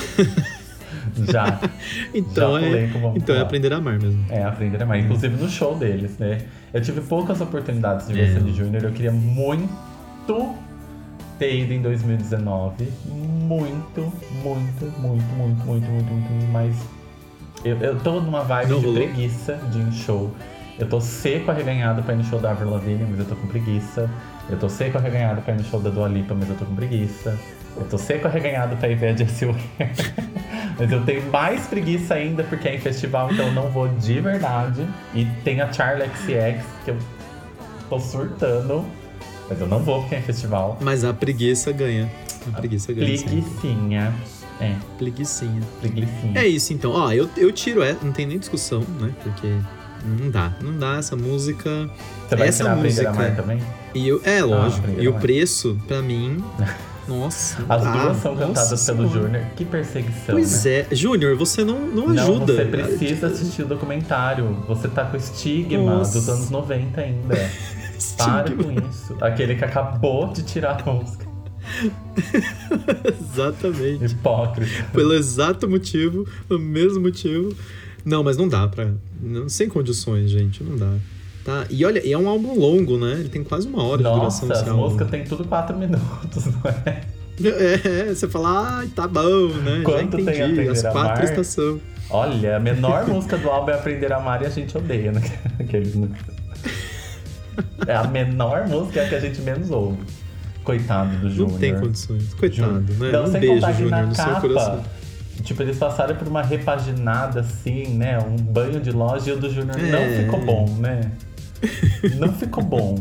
[1.33, 1.61] Já.
[2.15, 4.25] Então, Já é, então é aprender a amar mesmo.
[4.29, 4.99] É, aprender a amar.
[4.99, 6.43] Inclusive no show deles, né?
[6.75, 8.35] Eu tive poucas oportunidades de ver É.
[8.35, 8.85] Sandy Júnior.
[8.85, 9.73] Eu queria muito
[11.39, 12.89] ter ido em 2019.
[13.07, 14.13] Muito, muito,
[14.43, 16.53] muito, muito, muito, muito, muito, muito.
[16.53, 16.77] Mas
[17.65, 19.03] eu, eu tô numa vibe Não de rolou?
[19.03, 20.35] preguiça de em show.
[20.79, 23.47] Eu tô seco arreganhado pra ir no show da Avril Lavigne, mas eu tô com
[23.47, 24.11] preguiça.
[24.51, 26.75] Eu tô seco arreganhado pra ir no show da Dua Lipa, mas eu tô com
[26.75, 27.39] preguiça.
[27.77, 29.49] Eu tô seco arreganhado pra ir ver a Jessie.
[30.79, 34.21] Mas eu tenho mais preguiça ainda porque é em festival, então eu não vou de
[34.21, 34.87] verdade.
[35.15, 36.99] E tem a Charlie XX, que eu
[37.89, 38.85] tô surtando.
[39.49, 40.77] Mas eu não vou porque é em festival.
[40.81, 42.11] Mas a preguiça ganha.
[42.53, 43.17] A preguiça ganha.
[43.17, 43.41] sempre.
[43.43, 44.15] Preguicinha.
[44.61, 45.63] É, Preguicinha.
[45.81, 46.39] preguicinha.
[46.41, 46.93] É isso então.
[46.93, 49.13] Ó, eu, eu tiro essa, não tem nem discussão, né?
[49.23, 49.55] Porque
[50.07, 50.53] não dá.
[50.61, 51.91] Não dá essa música.
[52.29, 53.59] Você vai essa a música- amar também?
[53.95, 54.81] E eu, é, lógico.
[54.81, 56.43] aprender e o preço, pra mim.
[57.09, 57.65] Nossa.
[57.69, 59.09] As duas são cantadas pelo.
[59.09, 59.45] Júnior.
[59.55, 60.71] Que perseguição, Pois né?
[60.73, 60.87] é.
[60.95, 62.53] Júnior, você não, não Não, ajuda.
[62.53, 64.45] você precisa assistir o documentário.
[64.67, 66.19] Você tá com estigma Nossa.
[66.19, 67.35] dos anos 90 ainda.
[68.19, 69.17] Para com isso.
[69.21, 71.25] Aquele que acabou de tirar a música.
[73.05, 74.13] Exatamente.
[74.13, 74.85] Hipócrita.
[74.93, 77.55] Pelo exato motivo, o mesmo motivo.
[78.07, 78.93] Não, mas não dá pra.
[79.21, 80.63] Não, sem condições, gente.
[80.63, 80.95] Não dá.
[81.45, 81.67] Tá?
[81.69, 83.15] E olha, e é um álbum longo, né?
[83.15, 87.03] Ele tem quase uma hora de duração Nossa, músicas tem tudo 4 minutos, não é?
[87.85, 89.83] É, você fala, ai, tá bom, né?
[89.85, 90.43] Quanto Já tem entendi.
[90.43, 91.81] Aprender As quatro estações.
[92.09, 95.21] Olha, a menor música do álbum é Aprender a Amar e a gente odeia, né?
[95.59, 95.95] Aqueles...
[97.87, 99.99] É a menor música é a que a gente menos ouve.
[100.63, 101.53] Coitado do Júnior.
[101.53, 102.35] Não tem condições.
[102.35, 103.13] Coitado, né?
[103.13, 104.85] Não, um sem beijo, Júnior, no seu capa, coração.
[105.43, 108.19] Tipo, eles passaram por uma repaginada assim, né?
[108.19, 109.91] Um banho de loja e o do Júnior É.
[109.91, 111.11] não ficou bom, né?
[112.19, 112.99] Não ficou bom.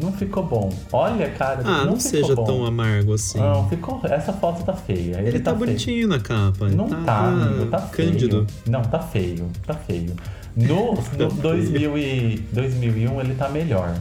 [0.00, 0.72] Não ficou bom.
[0.92, 2.44] Olha, cara, Ah, não, ficou seja bom.
[2.44, 3.38] tão amargo assim.
[3.38, 4.00] Não, ficou.
[4.04, 5.18] Essa foto tá feia.
[5.18, 5.66] Ele, Ele tá, feio.
[5.66, 6.68] bonitinho na capa.
[6.68, 8.10] Não tá, amigo, tá feio.
[8.12, 8.46] cândido.
[8.68, 10.14] Não, tá feio, tá feio.
[10.56, 11.28] No, no feio.
[11.30, 13.94] 2000 e, 2001 ele tá melhor.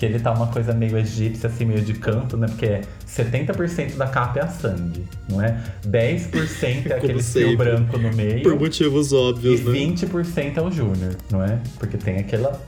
[0.00, 2.46] Que ele tá uma coisa meio egípcia, assim, meio de canto, né?
[2.48, 5.60] Porque é 70% da capa é a Sandy, não é?
[5.86, 8.42] 10% é aquele fio branco no meio.
[8.42, 9.72] Por motivos E óbvios, né?
[9.72, 11.58] 20% é o Júnior, não é?
[11.78, 12.58] Porque tem aquela,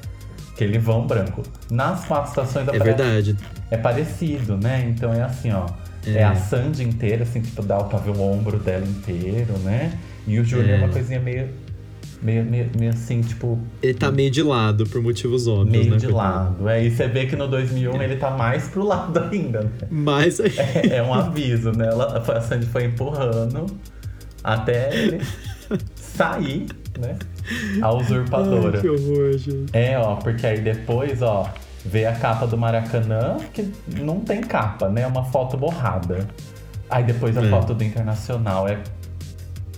[0.53, 1.43] aquele vão branco.
[1.70, 3.37] Nas quatro estações É aparece- verdade.
[3.70, 4.85] é parecido, né?
[4.95, 5.66] Então é assim, ó.
[6.07, 6.24] É, É.
[6.24, 9.99] a Sandy inteira, assim, tipo, dá pra ver o ombro dela inteiro, né?
[10.26, 10.78] E o Júnior é, É.
[10.78, 11.49] uma coisinha meio,
[12.23, 15.97] meio, meio, meio assim, tipo, Ele tá meio de lado, por motivos óbvios, meio né?
[15.97, 16.68] de lado.
[16.68, 19.70] É, e você vê que no 2001 ele tá mais pro lado ainda, né?
[19.91, 21.87] Mas É, é um aviso, né?
[21.89, 23.66] Ela, a Sandy foi empurrando
[24.45, 25.20] até ele
[25.95, 26.66] sair,
[26.99, 27.16] né?
[27.81, 28.77] A usurpadora.
[28.79, 29.70] Ai, que horror, gente.
[29.73, 31.49] É, ó, porque aí depois, ó,
[31.85, 33.68] vê a capa do Maracanã, que
[34.01, 35.03] não tem capa, né?
[35.03, 36.27] É uma foto borrada.
[36.91, 37.49] Aí depois a É.
[37.49, 38.79] foto do Internacional é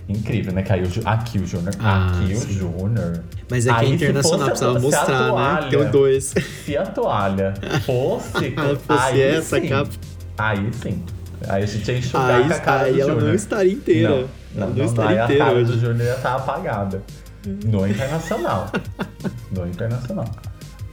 [0.07, 0.61] incrível, né?
[0.63, 1.73] Que aí o, Ju- aqui o Júnior.
[1.79, 2.51] Ah, aqui o.
[2.53, 3.23] Júnior.
[3.49, 5.29] Mas é que Aí, a se internacional a- precisava a mostrar, né?
[5.29, 6.33] toalha- Tem o dois.
[6.65, 7.53] Se a toalha
[7.85, 8.51] fosse.
[8.55, 9.89] Fosse aí essa sim, capa.
[10.37, 11.03] Aí sim.
[11.47, 14.09] Aí a gente ia enxugar Aí, com a cara aí do ela não estaria inteira.
[14.09, 14.17] Não,
[14.55, 15.71] não, não, não, estaria aí a inteira cara hoje.
[15.71, 17.01] do Júnior ia estar apagada.
[17.65, 18.71] No Internacional.
[19.51, 20.25] no Internacional.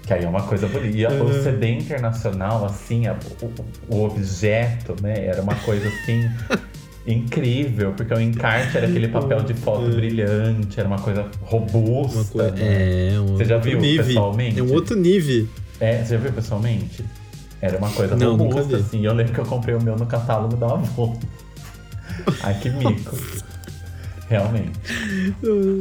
[0.07, 0.97] Que aí é uma coisa bonita.
[0.97, 1.43] E a- o Uhum.
[1.43, 5.27] CD internacional, assim, a- o, o objeto, né?
[5.27, 6.29] Era uma coisa assim.
[7.07, 12.19] incrível, porque o encarte era aquele papel de foto brilhante, era uma coisa robusta.
[12.19, 13.15] Uma coisa, né?
[13.15, 14.05] é, um Você já viu nível.
[14.05, 14.61] pessoalmente?
[14.61, 15.49] É um outro nível.
[15.81, 17.05] É, você já viu pessoalmente?
[17.61, 19.05] Era uma coisa Não, robusta, assim.
[19.05, 21.17] Eu lembro que eu comprei o meu no catálogo da avó.
[22.43, 23.17] Ai, que mico.
[24.29, 24.73] Realmente.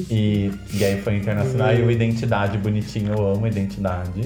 [0.10, 4.22] E, e aí foi internacional e o Identidade bonitinho, eu amo Identidade.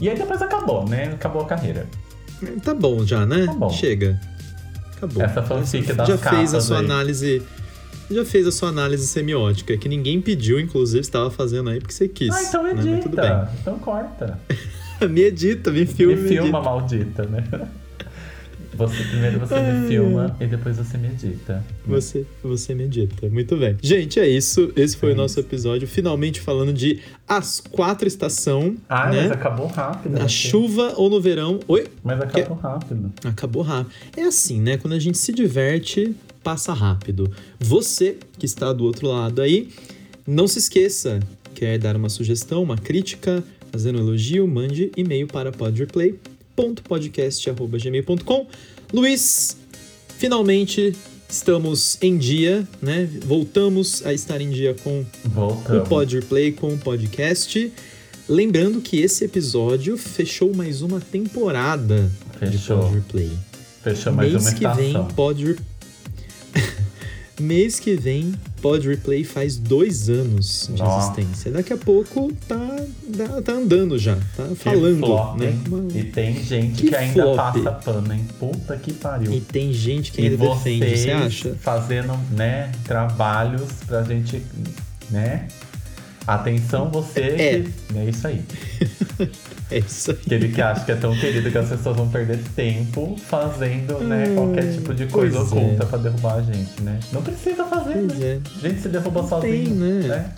[0.00, 1.04] E aí depois acabou, né?
[1.14, 1.86] Acabou a carreira.
[2.62, 3.46] Tá bom já, né?
[3.46, 3.70] Tá bom.
[3.70, 4.20] Chega.
[4.96, 5.22] Acabou.
[5.22, 7.42] Essa fanfic já fez a sua análise.
[8.10, 12.06] Já fez a sua análise semiótica, que ninguém pediu, inclusive, estava fazendo aí porque você
[12.06, 12.34] quis.
[12.34, 12.72] Ah, então né?
[12.72, 13.22] Edita.
[13.22, 13.48] bem.
[13.60, 14.38] Então corta.
[15.08, 16.16] me edita, me filma.
[16.16, 16.60] Me me filma edita.
[16.60, 17.44] maldita, né?
[18.76, 21.64] Você, primeiro você me filma e depois você me edita.
[21.86, 23.28] Você, você medita.
[23.28, 23.76] Muito bem.
[23.82, 24.72] Gente, é isso.
[24.76, 25.86] Esse foi É o nosso episódio.
[25.86, 28.76] Finalmente falando de As Quatro Estação.
[28.88, 29.22] Ah, né?
[29.22, 30.12] mas acabou rápido.
[30.12, 31.60] Na chuva ou no verão.
[31.68, 31.86] Oi?
[32.02, 33.12] Mas acabou rápido.
[33.24, 33.92] Acabou rápido.
[34.16, 34.76] É assim, né?
[34.76, 37.30] Quando a gente se diverte, passa rápido.
[37.58, 39.68] Você que está do outro lado aí,
[40.26, 41.20] não se esqueça.
[41.54, 45.52] Quer dar uma sugestão, uma crítica, fazer um elogio, mande e-mail para
[46.56, 48.46] podreplay.podcast.gmail.com.
[48.92, 49.56] Luiz,
[50.18, 50.94] finalmente
[51.28, 53.08] estamos em dia, né?
[53.24, 55.88] Voltamos a estar em dia com o Voltamos.
[55.88, 57.72] Podreplay, com o podcast.
[58.28, 62.78] Lembrando que esse episódio fechou mais uma temporada Fechou.
[62.78, 63.30] de Podreplay.
[63.82, 64.76] Fechou mais Mês uma que estação.
[65.06, 65.44] vem pode.
[65.44, 65.56] re-
[67.40, 68.32] Mês que vem
[68.62, 71.20] pode replay faz dois anos de Nossa.
[71.20, 71.50] existência.
[71.50, 72.56] Daqui a pouco tá,
[73.16, 75.50] tá, tá andando já, tá Que falando, flop, né?
[75.50, 75.60] hein?
[75.66, 77.36] Uma- E tem gente Que que, ainda flop.
[77.36, 78.24] passa pano, hein?
[78.38, 79.32] Puta que pariu.
[79.32, 81.54] E tem gente que E ainda defende, você acha?
[81.60, 84.40] fazendo, né, trabalhos pra gente,
[85.10, 85.48] né?
[86.26, 87.20] Atenção, você.
[87.20, 87.60] É.
[87.62, 88.40] que- é isso aí.
[89.70, 90.16] É isso aí.
[90.26, 94.24] Aquele que acha que é tão querido que as pessoas vão perder tempo fazendo, né,
[94.28, 95.86] Ai, qualquer tipo de coisa pois oculta é.
[95.86, 97.00] pra derrubar a gente, né?
[97.12, 98.26] Não precisa fazer, Pois né?
[98.26, 99.98] é, A gente se derruba sozinho, Tem, né?
[100.08, 100.30] né?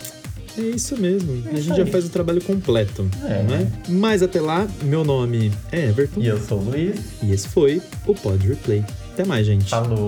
[0.57, 1.43] é isso mesmo.
[1.45, 1.91] E a gente já aí.
[1.91, 3.43] faz o trabalho completo, É.
[3.43, 3.67] não é?
[3.89, 6.97] Mas até lá, meu nome é Everton E eu sou o Luiz.
[7.21, 8.83] e esse foi o Pod Replay.
[9.13, 9.69] Até mais, gente.
[9.69, 10.07] Falou.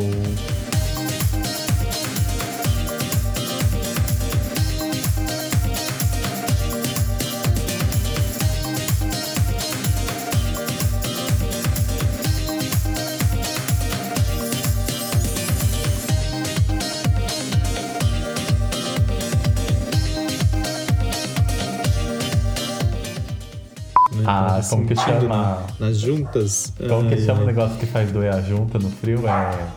[24.59, 25.21] Ah, como que chama?
[25.27, 26.73] na- Nas juntas.
[26.77, 27.47] Como que Ai, chama o ai.
[27.47, 29.27] negócio que faz doer a junta no frio?
[29.27, 29.67] É.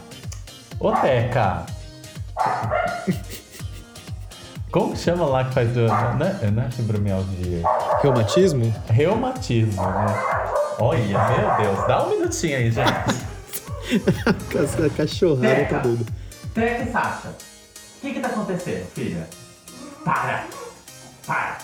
[0.80, 1.64] Ô, Teca!
[4.70, 5.88] Como que chama lá que faz doer?
[5.90, 7.62] Não é, não é fibromialgia.
[8.02, 8.74] Reumatismo?
[8.88, 10.06] Reumatismo, né?
[10.78, 11.86] Olha, meu Deus.
[11.86, 13.32] Dá um minutinho aí, gente.
[14.96, 15.76] Cachorrada Teca.
[15.76, 16.04] tá doida.
[16.54, 17.28] Teca e Sasha.
[17.28, 19.28] O que que tá acontecendo, filha?
[20.04, 20.46] Para!
[21.26, 21.58] Para!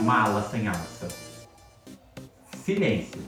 [0.00, 1.06] Mala sem alça.
[2.66, 3.20] Silêncio.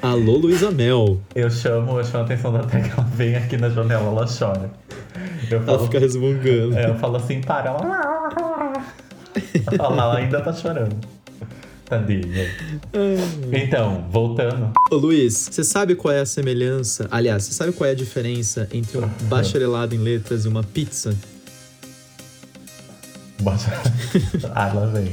[0.00, 1.20] Alô, Luísa Mel.
[1.34, 4.70] Eu chamo, eu chamo a atenção da Teca, ela vem aqui na janela, ela chora.
[5.50, 6.78] Eu Ela falo, fica resmungando.
[6.78, 8.72] é, eu falo assim, para, ela...
[9.78, 10.96] Olha lá, ela ainda tá chorando.
[11.84, 12.48] Tadinha.
[13.52, 14.72] Então, voltando.
[14.90, 17.06] Ô, Luiz, você sabe qual é a semelhança?
[17.10, 21.14] Aliás, você sabe qual é a diferença entre um bacharelado em letras e uma pizza?
[23.40, 23.82] Bota-
[24.54, 25.12] ah, lá vem.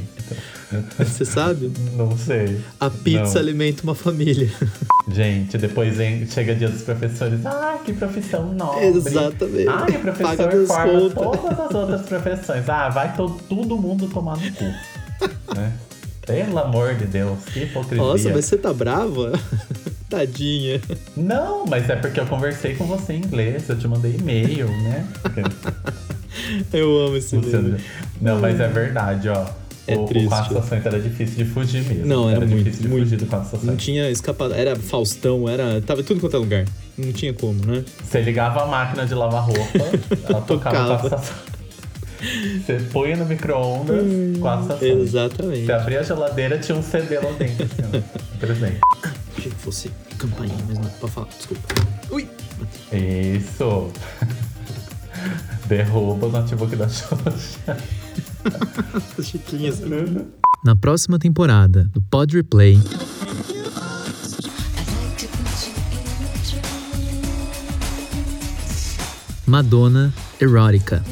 [0.98, 1.72] Você sabe?
[1.96, 2.60] Não sei.
[2.80, 3.40] A pizza Não.
[3.40, 4.50] alimenta uma família.
[5.08, 7.44] Gente, depois vem, chega dia dos professores.
[7.44, 8.86] Ah, que profissão nobre.
[8.86, 9.68] Exatamente.
[9.68, 11.40] Ah, e o Paga professor minhas forma contas.
[11.40, 12.68] todas as outras profissões.
[12.68, 14.64] Ah, vai to, todo mundo tomar no cu.
[15.54, 15.72] né?
[16.26, 18.04] Pelo amor de Deus, que hipocrisia.
[18.04, 19.32] Nossa, mas você tá brava?
[20.08, 20.80] Tadinha.
[21.16, 25.04] Não, mas é porque eu conversei com você em inglês, eu te mandei e-mail, né?
[26.72, 27.76] Eu amo esse livro.
[28.20, 29.46] Não, mas é verdade, ó.
[29.92, 30.26] É o, triste.
[30.26, 32.06] o Quatro Estações era difícil de fugir mesmo.
[32.06, 33.04] Não, era muito, difícil de muito.
[33.04, 33.82] fugir do Quatro Não Estações.
[33.82, 34.54] tinha escapado.
[34.54, 35.80] Era Faustão, era.
[35.82, 36.64] Tava tudo quanto é lugar.
[36.98, 37.84] Não tinha como, né?
[38.04, 39.62] Você ligava a máquina de lavar roupa,
[40.28, 41.08] ela tocava Tocava.
[41.08, 41.52] Quatro.
[42.64, 44.04] Você põe no micro-ondas,
[44.40, 44.92] Quatro Estações.
[45.08, 45.66] Exatamente.
[45.66, 48.00] Você abria a geladeira, tinha um CD lá dentro, assim, ó.
[48.38, 48.78] Presente.
[49.36, 50.88] Achei que fosse campainha, mas não.
[51.00, 51.62] Pode falar, desculpa.
[52.10, 52.28] Ui!
[52.92, 53.90] Isso.
[55.66, 57.76] Derruba o notebook da Xuxa.
[59.18, 59.80] As chiquinhas.
[60.64, 62.78] Na próxima temporada do Pod Replay.
[69.46, 71.02] Madonna Erótica.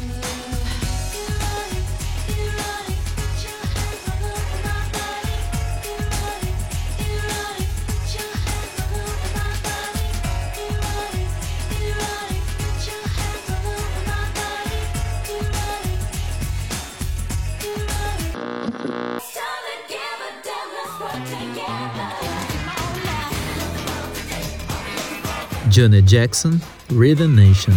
[25.80, 26.60] Janet Jackson,
[26.90, 27.72] Rhythm Nation.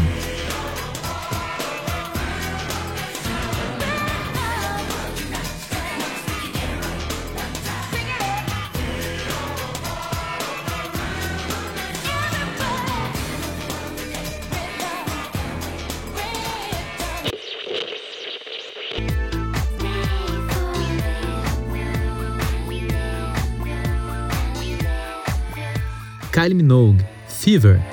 [26.33, 27.92] Kylie Minogue, Fever.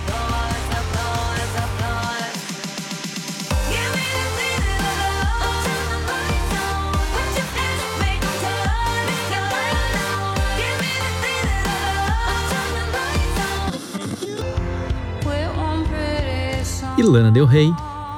[17.01, 17.73] e Lana Del Rey,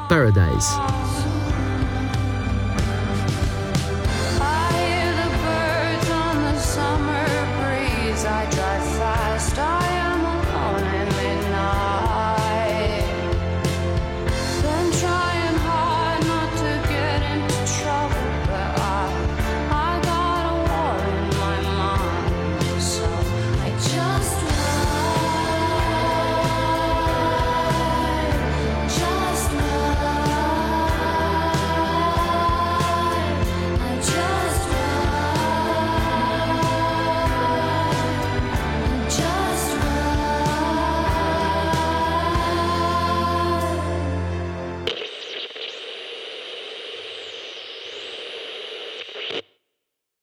[0.08, 1.03] Paradise.